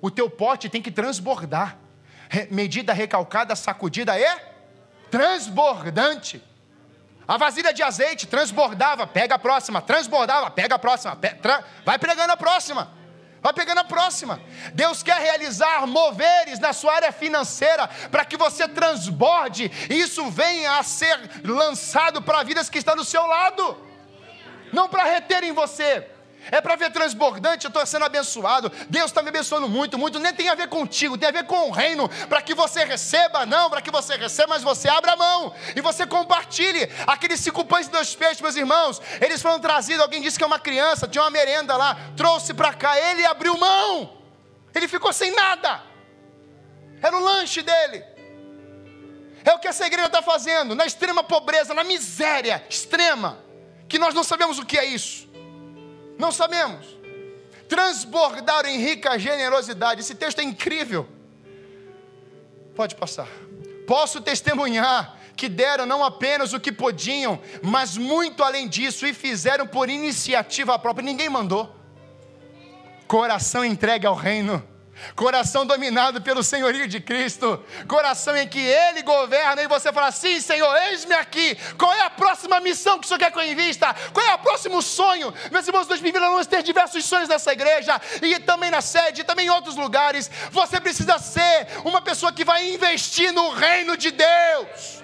[0.01, 1.77] O teu pote tem que transbordar.
[2.51, 4.35] Medida recalcada, sacudida é
[5.09, 6.43] transbordante.
[7.25, 11.17] A vasilha de azeite transbordava, pega a próxima, transbordava, pega a próxima,
[11.85, 12.91] vai pregando a próxima.
[13.41, 14.39] Vai pegando a próxima.
[14.73, 20.77] Deus quer realizar moveres na sua área financeira para que você transborde e isso venha
[20.77, 23.90] a ser lançado para vidas que estão do seu lado
[24.71, 26.05] não para reter em você.
[26.49, 28.71] É para ver transbordante, eu estou sendo abençoado.
[28.89, 30.17] Deus está me abençoando muito, muito.
[30.17, 32.09] Nem tem a ver contigo, tem a ver com o reino.
[32.27, 35.81] Para que você receba, não, para que você receba, mas você abra a mão e
[35.81, 36.89] você compartilhe.
[37.05, 40.01] Aqueles cinco pães e dois peixes, meus irmãos, eles foram trazidos.
[40.01, 42.97] Alguém disse que é uma criança, tinha uma merenda lá, trouxe para cá.
[42.99, 44.17] Ele abriu mão,
[44.73, 45.83] ele ficou sem nada.
[47.03, 48.03] Era o lanche dele.
[49.43, 53.50] É o que essa igreja está fazendo, na extrema pobreza, na miséria extrema
[53.91, 55.27] que nós não sabemos o que é isso.
[56.17, 56.97] Não sabemos.
[57.67, 59.99] Transbordaram em rica generosidade.
[59.99, 61.05] Esse texto é incrível.
[62.73, 63.27] Pode passar.
[63.85, 69.67] Posso testemunhar que deram não apenas o que podiam, mas muito além disso e fizeram
[69.67, 71.03] por iniciativa própria.
[71.03, 71.75] Ninguém mandou.
[73.07, 74.65] Coração entregue ao reino
[75.15, 80.39] coração dominado pelo senhorio de Cristo, coração em que Ele governa e você fala: Sim,
[80.39, 81.57] Senhor, eis-me aqui.
[81.77, 83.93] Qual é a próxima missão que o Senhor quer que eu invista?
[84.13, 85.33] Qual é o próximo sonho?
[85.51, 89.23] Meus irmãos, 2020 nós vamos ter diversos sonhos nessa igreja e também na sede, e
[89.23, 90.29] também em outros lugares.
[90.51, 95.01] Você precisa ser uma pessoa que vai investir no reino de Deus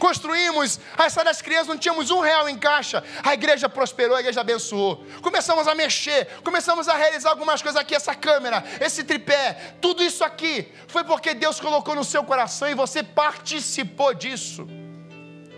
[0.00, 3.04] construímos a sala das crianças, não tínhamos um real em caixa.
[3.22, 5.04] A igreja prosperou, a igreja abençoou.
[5.22, 10.24] Começamos a mexer, começamos a realizar algumas coisas aqui, essa câmera, esse tripé, tudo isso
[10.24, 14.66] aqui foi porque Deus colocou no seu coração e você participou disso.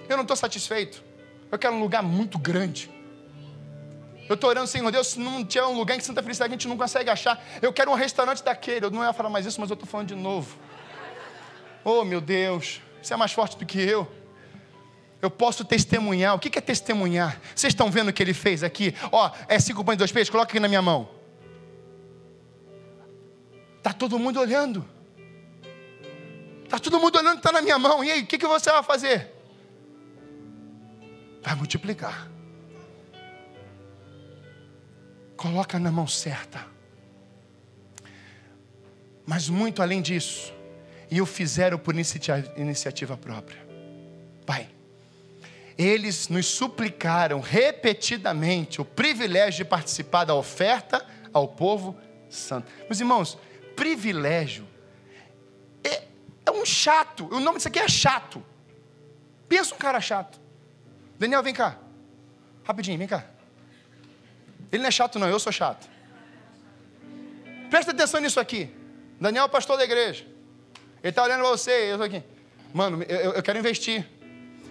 [0.09, 1.03] Eu não estou satisfeito.
[1.51, 2.90] Eu quero um lugar muito grande.
[4.28, 6.59] Eu estou orando, Senhor Deus, se não tiver um lugar em Santa Felicidade que a
[6.59, 8.86] gente não consegue achar, eu quero um restaurante daquele.
[8.86, 10.57] Eu não ia falar mais isso, mas eu estou falando de novo.
[11.84, 14.11] Oh, meu Deus, você é mais forte do que eu.
[15.23, 16.35] Eu posso testemunhar.
[16.35, 17.41] O que é testemunhar?
[17.55, 18.93] Vocês estão vendo o que ele fez aqui?
[19.12, 20.29] Ó, é cinco pães e dois peixes?
[20.29, 21.09] Coloca aqui na minha mão.
[23.79, 24.85] Está todo mundo olhando.
[26.64, 28.03] Está todo mundo olhando está na minha mão.
[28.03, 29.31] E aí, o que, que você vai fazer?
[31.41, 32.29] Vai multiplicar.
[35.37, 36.66] Coloca na mão certa.
[39.25, 40.53] Mas muito além disso,
[41.09, 43.64] e o fizeram por iniciativa própria.
[44.45, 44.68] Pai,
[45.83, 52.70] eles nos suplicaram repetidamente o privilégio de participar da oferta ao povo santo.
[52.89, 53.39] Meus irmãos,
[53.74, 54.66] privilégio
[55.83, 56.03] é,
[56.47, 57.26] é um chato.
[57.33, 58.45] O nome disso aqui é chato.
[59.49, 60.41] Pensa um cara chato.
[61.18, 61.78] Daniel, vem cá.
[62.64, 63.24] Rapidinho, vem cá.
[64.70, 65.89] Ele não é chato, não, eu sou chato.
[67.68, 68.74] Presta atenção nisso aqui.
[69.20, 70.24] Daniel é pastor da igreja.
[71.03, 72.22] Ele está olhando para você, eu estou aqui.
[72.72, 74.09] Mano, eu, eu, quero investir.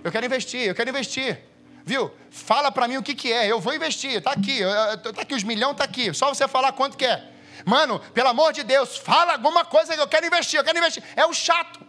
[0.03, 1.39] Eu quero investir, eu quero investir.
[1.83, 2.11] Viu?
[2.29, 3.47] Fala para mim o que, que é.
[3.47, 4.17] Eu vou investir.
[4.17, 4.59] Está aqui.
[4.61, 6.13] Está aqui, os milhões está aqui.
[6.13, 7.27] Só você falar quanto que é.
[7.65, 11.03] Mano, pelo amor de Deus, fala alguma coisa que eu quero investir, eu quero investir.
[11.15, 11.79] É o chato.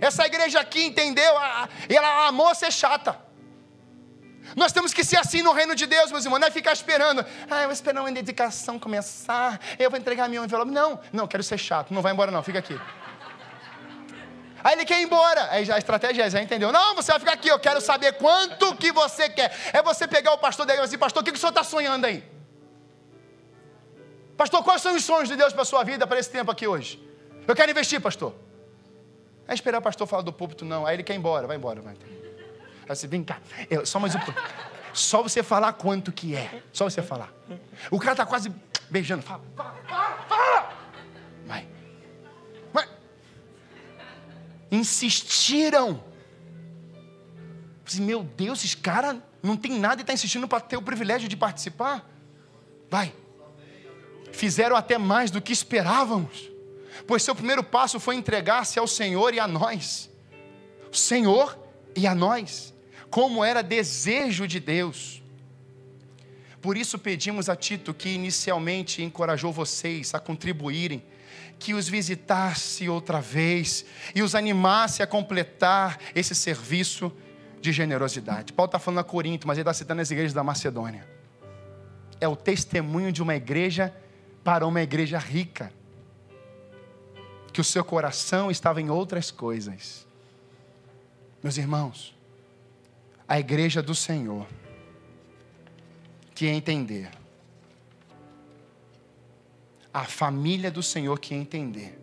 [0.00, 1.32] Essa igreja aqui entendeu?
[1.88, 3.16] Ela amou ser chata.
[4.56, 7.24] Nós temos que ser assim no reino de Deus, meus irmãos, não é ficar esperando.
[7.48, 10.70] Ah, eu vou esperar uma dedicação começar, eu vou entregar meu envelope.
[10.70, 12.78] Não, não, quero ser chato, não vai embora não, fica aqui.
[14.62, 15.48] Aí ele quer ir embora.
[15.50, 16.70] Aí a estratégia é, já entendeu?
[16.72, 19.52] Não, você vai ficar aqui, eu quero saber quanto que você quer.
[19.72, 21.64] É você pegar o pastor dele e dizer, pastor, o que, que o senhor está
[21.64, 22.24] sonhando aí?
[24.36, 26.66] Pastor, quais são os sonhos de Deus para a sua vida, para esse tempo aqui
[26.66, 27.02] hoje?
[27.46, 28.34] Eu quero investir, pastor.
[29.46, 30.86] É esperar o pastor falar do púlpito, não.
[30.86, 31.80] Aí ele quer ir embora, vai embora.
[31.80, 31.94] Vai.
[32.88, 33.40] Aí vem cá,
[33.70, 34.18] eu, só mais um
[34.92, 36.62] Só você falar quanto que é.
[36.72, 37.32] Só você falar.
[37.90, 38.52] O cara está quase
[38.90, 39.22] beijando.
[39.22, 40.72] Fala, fala, fala, fala.
[41.46, 41.66] Vai.
[44.72, 46.02] Insistiram.
[48.00, 51.36] Meu Deus, esses caras não tem nada e está insistindo para ter o privilégio de
[51.36, 52.08] participar.
[52.90, 53.14] Vai.
[54.32, 56.50] Fizeram até mais do que esperávamos.
[57.06, 60.10] Pois seu primeiro passo foi entregar-se ao Senhor e a nós.
[60.90, 61.56] O Senhor
[61.94, 62.72] e a nós
[63.12, 65.22] como era desejo de Deus.
[66.62, 71.04] Por isso pedimos a Tito, que inicialmente encorajou vocês a contribuírem,
[71.62, 73.84] que os visitasse outra vez
[74.16, 77.12] e os animasse a completar esse serviço
[77.60, 78.52] de generosidade.
[78.52, 81.08] Paulo está falando a Corinto, mas ele está citando as igrejas da Macedônia.
[82.20, 83.94] É o testemunho de uma igreja
[84.42, 85.72] para uma igreja rica,
[87.52, 90.04] que o seu coração estava em outras coisas.
[91.44, 92.12] Meus irmãos,
[93.28, 94.48] a igreja do Senhor
[96.34, 97.08] que entender.
[99.92, 101.98] A família do Senhor que entender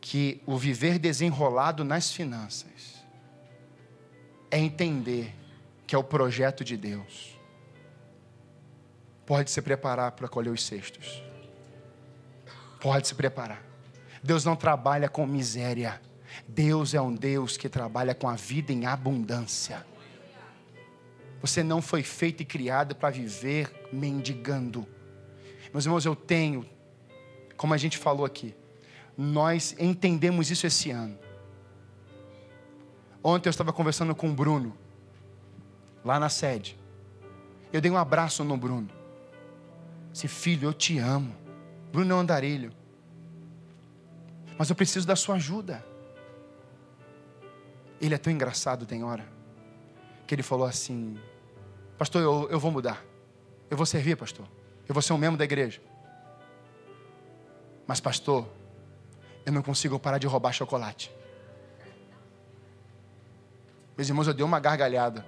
[0.00, 3.04] que o viver desenrolado nas finanças
[4.50, 5.34] é entender
[5.86, 7.38] que é o projeto de Deus.
[9.26, 11.22] Pode se preparar para colher os cestos.
[12.80, 13.62] Pode se preparar.
[14.22, 16.00] Deus não trabalha com miséria.
[16.46, 19.86] Deus é um Deus que trabalha com a vida em abundância.
[21.40, 24.86] Você não foi feito e criado para viver mendigando.
[25.74, 26.64] Meus irmãos, eu tenho,
[27.56, 28.54] como a gente falou aqui,
[29.18, 31.18] nós entendemos isso esse ano.
[33.24, 34.72] Ontem eu estava conversando com o Bruno,
[36.04, 36.78] lá na sede.
[37.72, 38.88] Eu dei um abraço no Bruno.
[40.12, 41.34] Disse, filho, eu te amo.
[41.90, 42.70] Bruno é um andarilho.
[44.56, 45.84] Mas eu preciso da sua ajuda.
[48.00, 49.26] Ele é tão engraçado, tem hora,
[50.24, 51.18] que ele falou assim:
[51.98, 53.04] Pastor, eu, eu vou mudar.
[53.68, 54.46] Eu vou servir, pastor.
[54.88, 55.80] Eu vou ser um membro da igreja.
[57.86, 58.48] Mas, pastor,
[59.44, 61.10] eu não consigo parar de roubar chocolate.
[63.96, 65.24] Meus irmãos, eu dei uma gargalhada.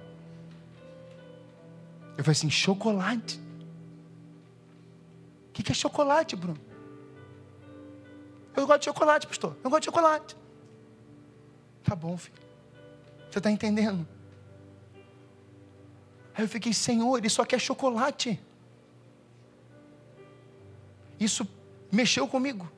[2.17, 3.39] Eu falei assim: chocolate?
[5.49, 6.59] O que é chocolate, Bruno?
[8.55, 9.55] Eu gosto de chocolate, pastor.
[9.63, 10.35] Eu gosto de chocolate.
[11.83, 12.37] Tá bom, filho.
[13.29, 14.07] Você está entendendo?
[16.33, 18.39] Aí eu fiquei, Senhor, ele só quer chocolate.
[21.19, 21.47] Isso
[21.91, 22.69] mexeu comigo.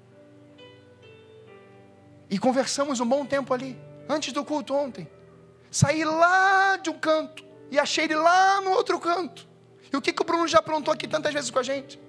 [2.30, 5.08] E conversamos um bom tempo ali, antes do culto ontem.
[5.72, 9.48] Saí lá de um canto e achei ele lá no outro canto.
[9.92, 12.00] E o que, que o Bruno já aprontou aqui tantas vezes com a gente?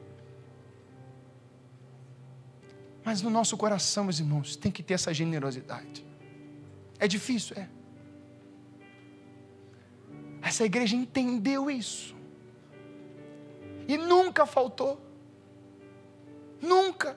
[3.02, 6.04] Mas no nosso coração, meus irmãos, tem que ter essa generosidade.
[6.98, 7.68] É difícil, é.
[10.42, 12.14] Essa igreja entendeu isso.
[13.88, 15.00] E nunca faltou.
[16.60, 17.16] Nunca.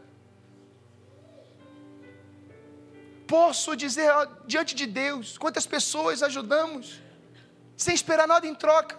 [3.33, 4.11] posso dizer
[4.45, 7.01] diante de Deus quantas pessoas ajudamos,
[7.75, 8.95] sem esperar nada em troca,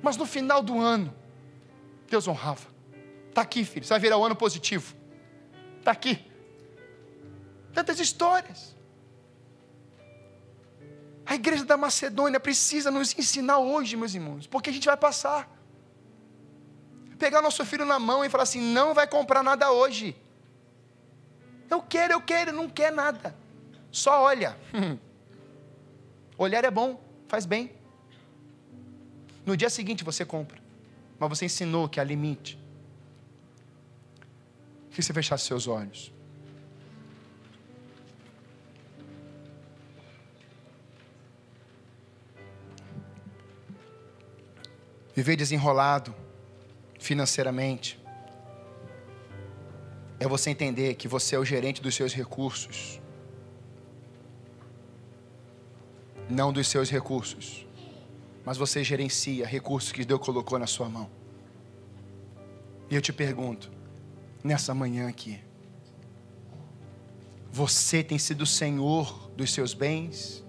[0.00, 1.12] mas no final do ano,
[2.08, 2.68] Deus honrava.
[3.28, 4.94] Está aqui, filho, você vai virar o um ano positivo.
[5.80, 6.24] Está aqui.
[7.72, 8.76] Tantas histórias.
[11.26, 15.50] A igreja da Macedônia precisa nos ensinar hoje, meus irmãos, porque a gente vai passar.
[17.18, 20.16] Pegar nosso filho na mão e falar assim: não vai comprar nada hoje.
[21.70, 23.34] Eu quero, eu quero, não quer nada.
[23.90, 24.56] Só olha.
[26.36, 27.72] Olhar é bom, faz bem.
[29.46, 30.60] No dia seguinte você compra.
[31.18, 32.58] Mas você ensinou que há limite.
[34.90, 36.12] Que você fechasse seus olhos.
[45.14, 46.14] Viver desenrolado
[46.98, 47.98] financeiramente
[50.18, 53.00] é você entender que você é o gerente dos seus recursos,
[56.28, 57.66] não dos seus recursos,
[58.44, 61.10] mas você gerencia recursos que Deus colocou na sua mão.
[62.90, 63.70] E eu te pergunto,
[64.42, 65.40] nessa manhã aqui,
[67.50, 70.44] você tem sido senhor dos seus bens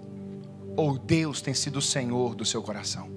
[0.76, 3.15] ou Deus tem sido o senhor do seu coração?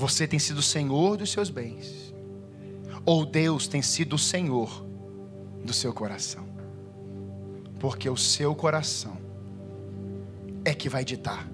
[0.00, 2.14] Você tem sido senhor dos seus bens?
[3.04, 4.82] Ou Deus tem sido o senhor
[5.62, 6.48] do seu coração?
[7.78, 9.18] Porque o seu coração
[10.64, 11.46] é que vai ditar.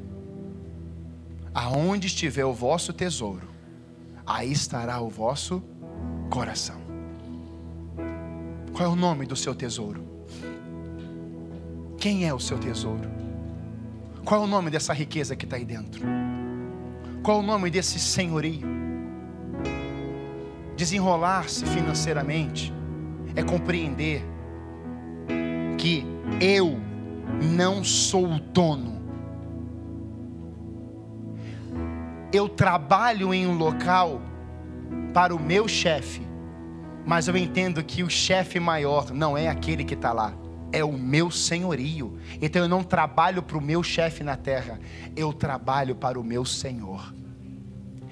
[1.53, 3.49] Aonde estiver o vosso tesouro,
[4.25, 5.61] aí estará o vosso
[6.31, 6.81] coração.
[8.73, 10.07] Qual é o nome do seu tesouro?
[11.99, 13.11] Quem é o seu tesouro?
[14.25, 16.26] Qual é o nome dessa riqueza que está aí dentro?
[17.27, 18.61] Qual o nome desse senhorio?
[20.77, 22.73] Desenrolar-se financeiramente
[23.35, 24.25] é compreender
[25.77, 26.07] que
[26.41, 26.79] eu
[27.43, 29.03] não sou o dono.
[32.33, 34.23] Eu trabalho em um local
[35.13, 36.25] para o meu chefe,
[37.05, 40.33] mas eu entendo que o chefe maior não é aquele que está lá,
[40.73, 42.19] é o meu senhorio.
[42.41, 44.81] Então eu não trabalho para o meu chefe na terra,
[45.17, 47.15] eu trabalho para o meu Senhor.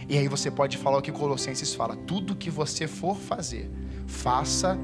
[0.08, 3.70] E aí você pode falar o que Colossenses fala: tudo que você for fazer,
[4.06, 4.78] faça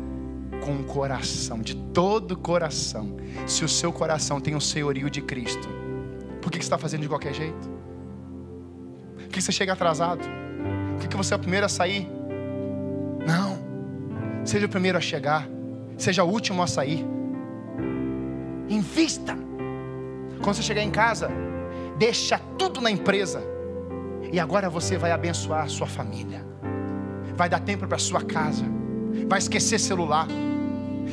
[0.64, 3.16] com o coração, de todo o coração.
[3.47, 5.68] Se o seu coração tem o senhorio de Cristo,
[6.41, 7.71] por que você está fazendo de qualquer jeito?
[9.16, 10.25] Por que você chega atrasado?
[10.99, 12.09] Por que você é o primeiro a sair?
[13.27, 13.59] Não.
[14.45, 15.49] Seja o primeiro a chegar.
[15.97, 17.07] Seja o último a sair.
[18.71, 19.37] Invista.
[20.41, 21.29] Quando você chegar em casa,
[21.99, 23.43] deixa tudo na empresa
[24.33, 26.47] e agora você vai abençoar a sua família.
[27.35, 28.64] Vai dar tempo para a sua casa.
[29.29, 30.29] Vai esquecer celular.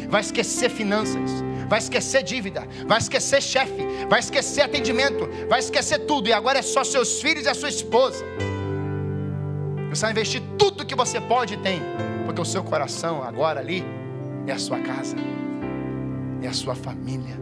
[0.08, 1.32] Vai esquecer finanças.
[1.68, 2.68] Vai esquecer dívida.
[2.86, 3.88] Vai esquecer chefe.
[4.08, 5.28] Vai esquecer atendimento.
[5.50, 6.30] Vai esquecer tudo.
[6.30, 8.24] E agora é só seus filhos e a sua esposa.
[9.90, 11.82] Você vai investir tudo que você pode e tem.
[12.26, 13.84] Porque o seu coração agora ali
[14.46, 15.16] é a sua casa.
[16.42, 17.36] É a sua família.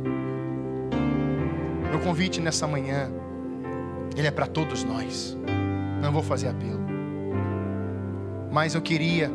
[1.89, 3.09] Meu convite nessa manhã,
[4.15, 5.37] ele é para todos nós.
[6.01, 6.85] Não vou fazer apelo.
[8.51, 9.31] Mas eu queria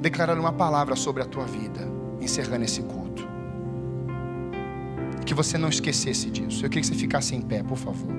[0.00, 1.80] declarar uma palavra sobre a tua vida,
[2.20, 3.26] encerrando esse culto.
[5.26, 6.64] Que você não esquecesse disso.
[6.64, 8.10] Eu queria que você ficasse em pé, por favor.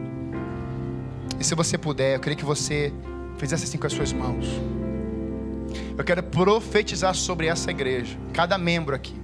[1.39, 2.93] E se você puder, eu queria que você
[3.37, 4.45] fizesse assim com as suas mãos.
[5.97, 9.15] Eu quero profetizar sobre essa igreja, cada membro aqui.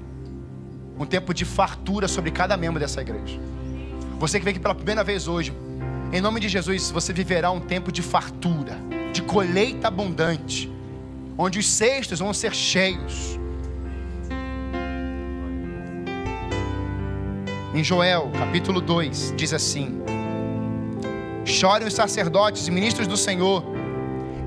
[0.97, 3.39] Um tempo de fartura sobre cada membro dessa igreja.
[4.19, 5.53] Você que veio aqui pela primeira vez hoje,
[6.13, 8.77] em nome de Jesus, você viverá um tempo de fartura,
[9.11, 10.71] de colheita abundante,
[11.37, 13.37] onde os cestos vão ser cheios.
[17.73, 20.01] Em Joel, capítulo 2, diz assim:
[21.43, 23.63] Chorem os sacerdotes e ministros do Senhor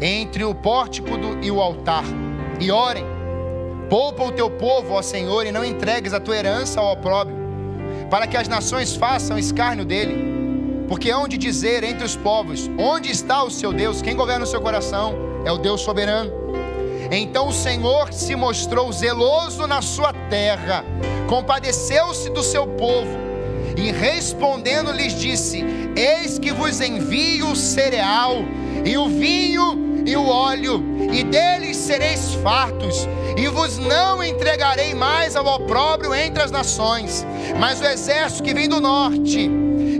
[0.01, 2.05] entre o pórtico do, e o altar,
[2.59, 3.18] e orem.
[3.89, 7.37] Poupa o teu povo, ó Senhor, e não entregues a tua herança ao opróbrio,
[8.11, 10.39] para que as nações façam escárnio dele
[10.89, 14.01] porque onde dizer entre os povos, onde está o seu Deus?
[14.01, 15.15] Quem governa o seu coração
[15.45, 16.33] é o Deus soberano.
[17.11, 20.85] Então o Senhor se mostrou zeloso na sua terra,
[21.29, 23.19] compadeceu-se do seu povo,
[23.77, 25.63] e respondendo lhes disse:
[25.95, 28.37] Eis que vos envio o cereal,
[28.85, 30.83] e o vinho, e o óleo,
[31.13, 33.07] e deles sereis fartos,
[33.37, 37.27] e vos não entregarei mais ao opróbrio entre as nações,
[37.61, 39.51] mas o exército que vem do norte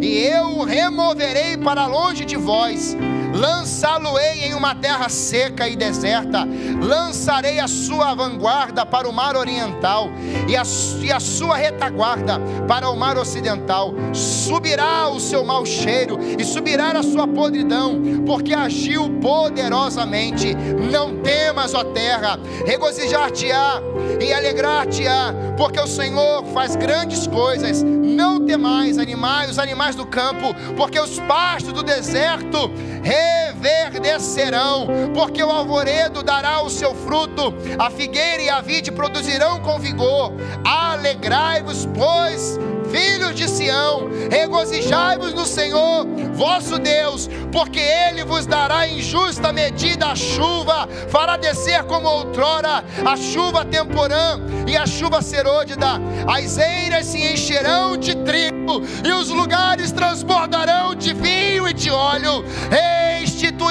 [0.01, 2.97] e eu o removerei para longe de vós,
[3.39, 6.47] lançá-lo-ei em uma terra seca e deserta,
[6.83, 10.11] lançarei a sua vanguarda para o mar oriental
[10.49, 10.63] e a,
[11.01, 13.95] e a sua retaguarda para o mar ocidental.
[14.13, 20.55] Subirá o seu mau cheiro e subirá a sua podridão, porque agiu poderosamente.
[20.91, 23.81] Não temas, ó terra, regozijar-te-á
[24.21, 27.83] e alegrar-te-á, porque o Senhor faz grandes coisas.
[27.83, 32.71] Não temais, animais, os animais do campo, porque os pastos do deserto
[33.03, 39.79] reverdecerão, porque o alvoredo dará o seu fruto, a figueira e a vide produzirão com
[39.79, 40.33] vigor.
[40.65, 42.59] Alegrai-vos, pois,
[42.91, 50.07] filhos de Sião, regozijai-vos no Senhor, vosso Deus, porque Ele vos dará em justa medida
[50.07, 57.07] a chuva, fará descer como outrora a chuva temporã e a chuva serôdida, as eiras
[57.07, 62.45] se encherão de trigo e os lugares transbordarão de vinho e de óleo.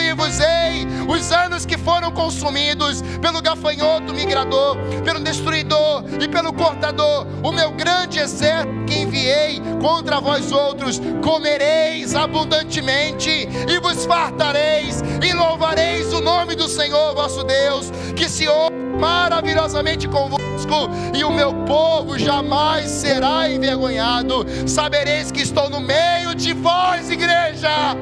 [0.08, 7.52] Restituí-vos-ei os anos que foram consumidos pelo gafanhoto migrador, pelo destruidor e pelo cortador, o
[7.52, 16.14] meu grande exército que enviei contra vós outros, comereis abundantemente e vos fartareis e louvareis
[16.14, 22.18] o nome do Senhor vosso Deus, que se ouve maravilhosamente convosco, e o meu povo
[22.18, 24.46] jamais será envergonhado.
[24.66, 27.96] Sabereis que estou no meio de vós, igreja.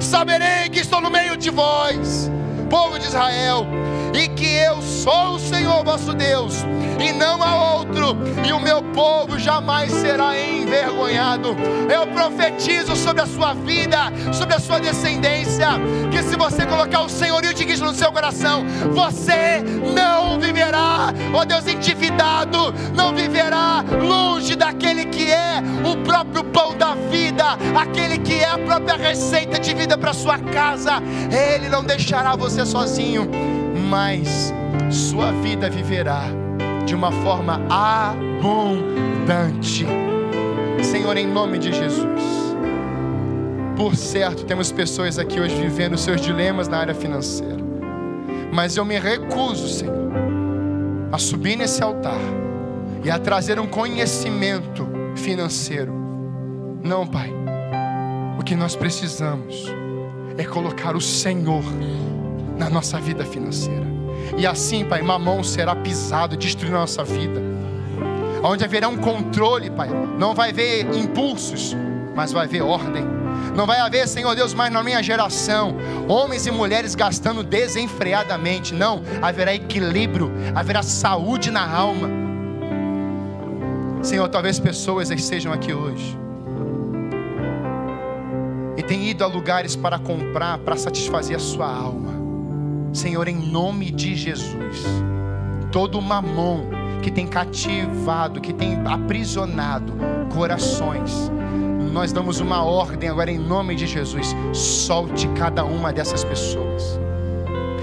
[0.00, 2.30] Saberei que estou no meio de vós,
[2.70, 3.66] povo de Israel,
[4.14, 6.64] e que eu sou o Senhor vosso Deus
[7.00, 11.56] e não há outro, e o meu povo jamais será envergonhado.
[11.92, 15.68] Eu profetizo sobre a sua vida, sobre a sua descendência,
[16.10, 19.62] que se você colocar o senhorio de Cristo no seu coração, você
[19.94, 26.94] não viverá, ó Deus, endividado, não viverá longe daquele que é o próprio pão da
[26.94, 31.02] vida, aquele que é a própria receita de vida para sua casa.
[31.30, 33.28] Ele não deixará você sozinho,
[33.88, 34.52] mas
[34.90, 36.22] sua vida viverá
[36.86, 38.26] de uma forma abundante.
[40.82, 42.38] Senhor, em nome de Jesus.
[43.76, 47.58] Por certo, temos pessoas aqui hoje vivendo seus dilemas na área financeira.
[48.50, 50.10] Mas eu me recuso, Senhor,
[51.12, 52.18] a subir nesse altar
[53.04, 55.92] e a trazer um conhecimento financeiro.
[56.82, 57.47] Não, Pai.
[58.38, 59.66] O que nós precisamos
[60.38, 61.64] é colocar o Senhor
[62.56, 63.84] na nossa vida financeira.
[64.36, 67.42] E assim, Pai, mamão será pisado, destruindo a nossa vida.
[68.40, 69.88] Onde haverá um controle, Pai.
[70.16, 71.76] Não vai haver impulsos,
[72.14, 73.04] mas vai haver ordem.
[73.56, 75.76] Não vai haver, Senhor Deus, mais na minha geração,
[76.06, 78.72] homens e mulheres gastando desenfreadamente.
[78.72, 82.08] Não, haverá equilíbrio, haverá saúde na alma.
[84.00, 86.27] Senhor, talvez pessoas estejam aqui hoje
[88.88, 92.14] tenham ido a lugares para comprar, para satisfazer a sua alma.
[92.92, 94.82] Senhor, em nome de Jesus,
[95.70, 96.66] todo mamão
[97.02, 99.92] que tem cativado, que tem aprisionado
[100.34, 101.30] corações,
[101.92, 106.98] nós damos uma ordem agora em nome de Jesus: solte cada uma dessas pessoas.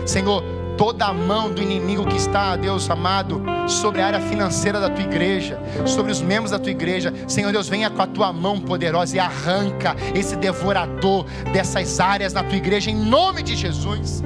[0.05, 0.43] Senhor,
[0.77, 5.03] toda a mão do inimigo que está, Deus amado, sobre a área financeira da tua
[5.03, 7.13] igreja, sobre os membros da tua igreja.
[7.27, 12.43] Senhor Deus, venha com a tua mão poderosa e arranca esse devorador dessas áreas na
[12.43, 14.23] tua igreja, em nome de Jesus.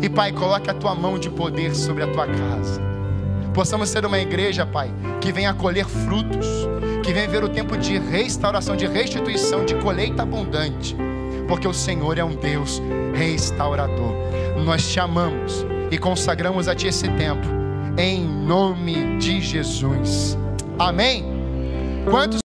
[0.00, 2.80] E Pai, coloque a tua mão de poder sobre a tua casa.
[3.52, 6.46] Possamos ser uma igreja, Pai, que venha colher frutos,
[7.02, 10.96] que venha ver o tempo de restauração, de restituição, de colheita abundante,
[11.48, 12.80] porque o Senhor é um Deus
[13.14, 14.14] restaurador.
[14.64, 17.46] Nós te amamos e consagramos a Ti esse tempo,
[17.96, 20.36] em nome de Jesus.
[20.78, 21.24] Amém?
[22.10, 22.40] Quantos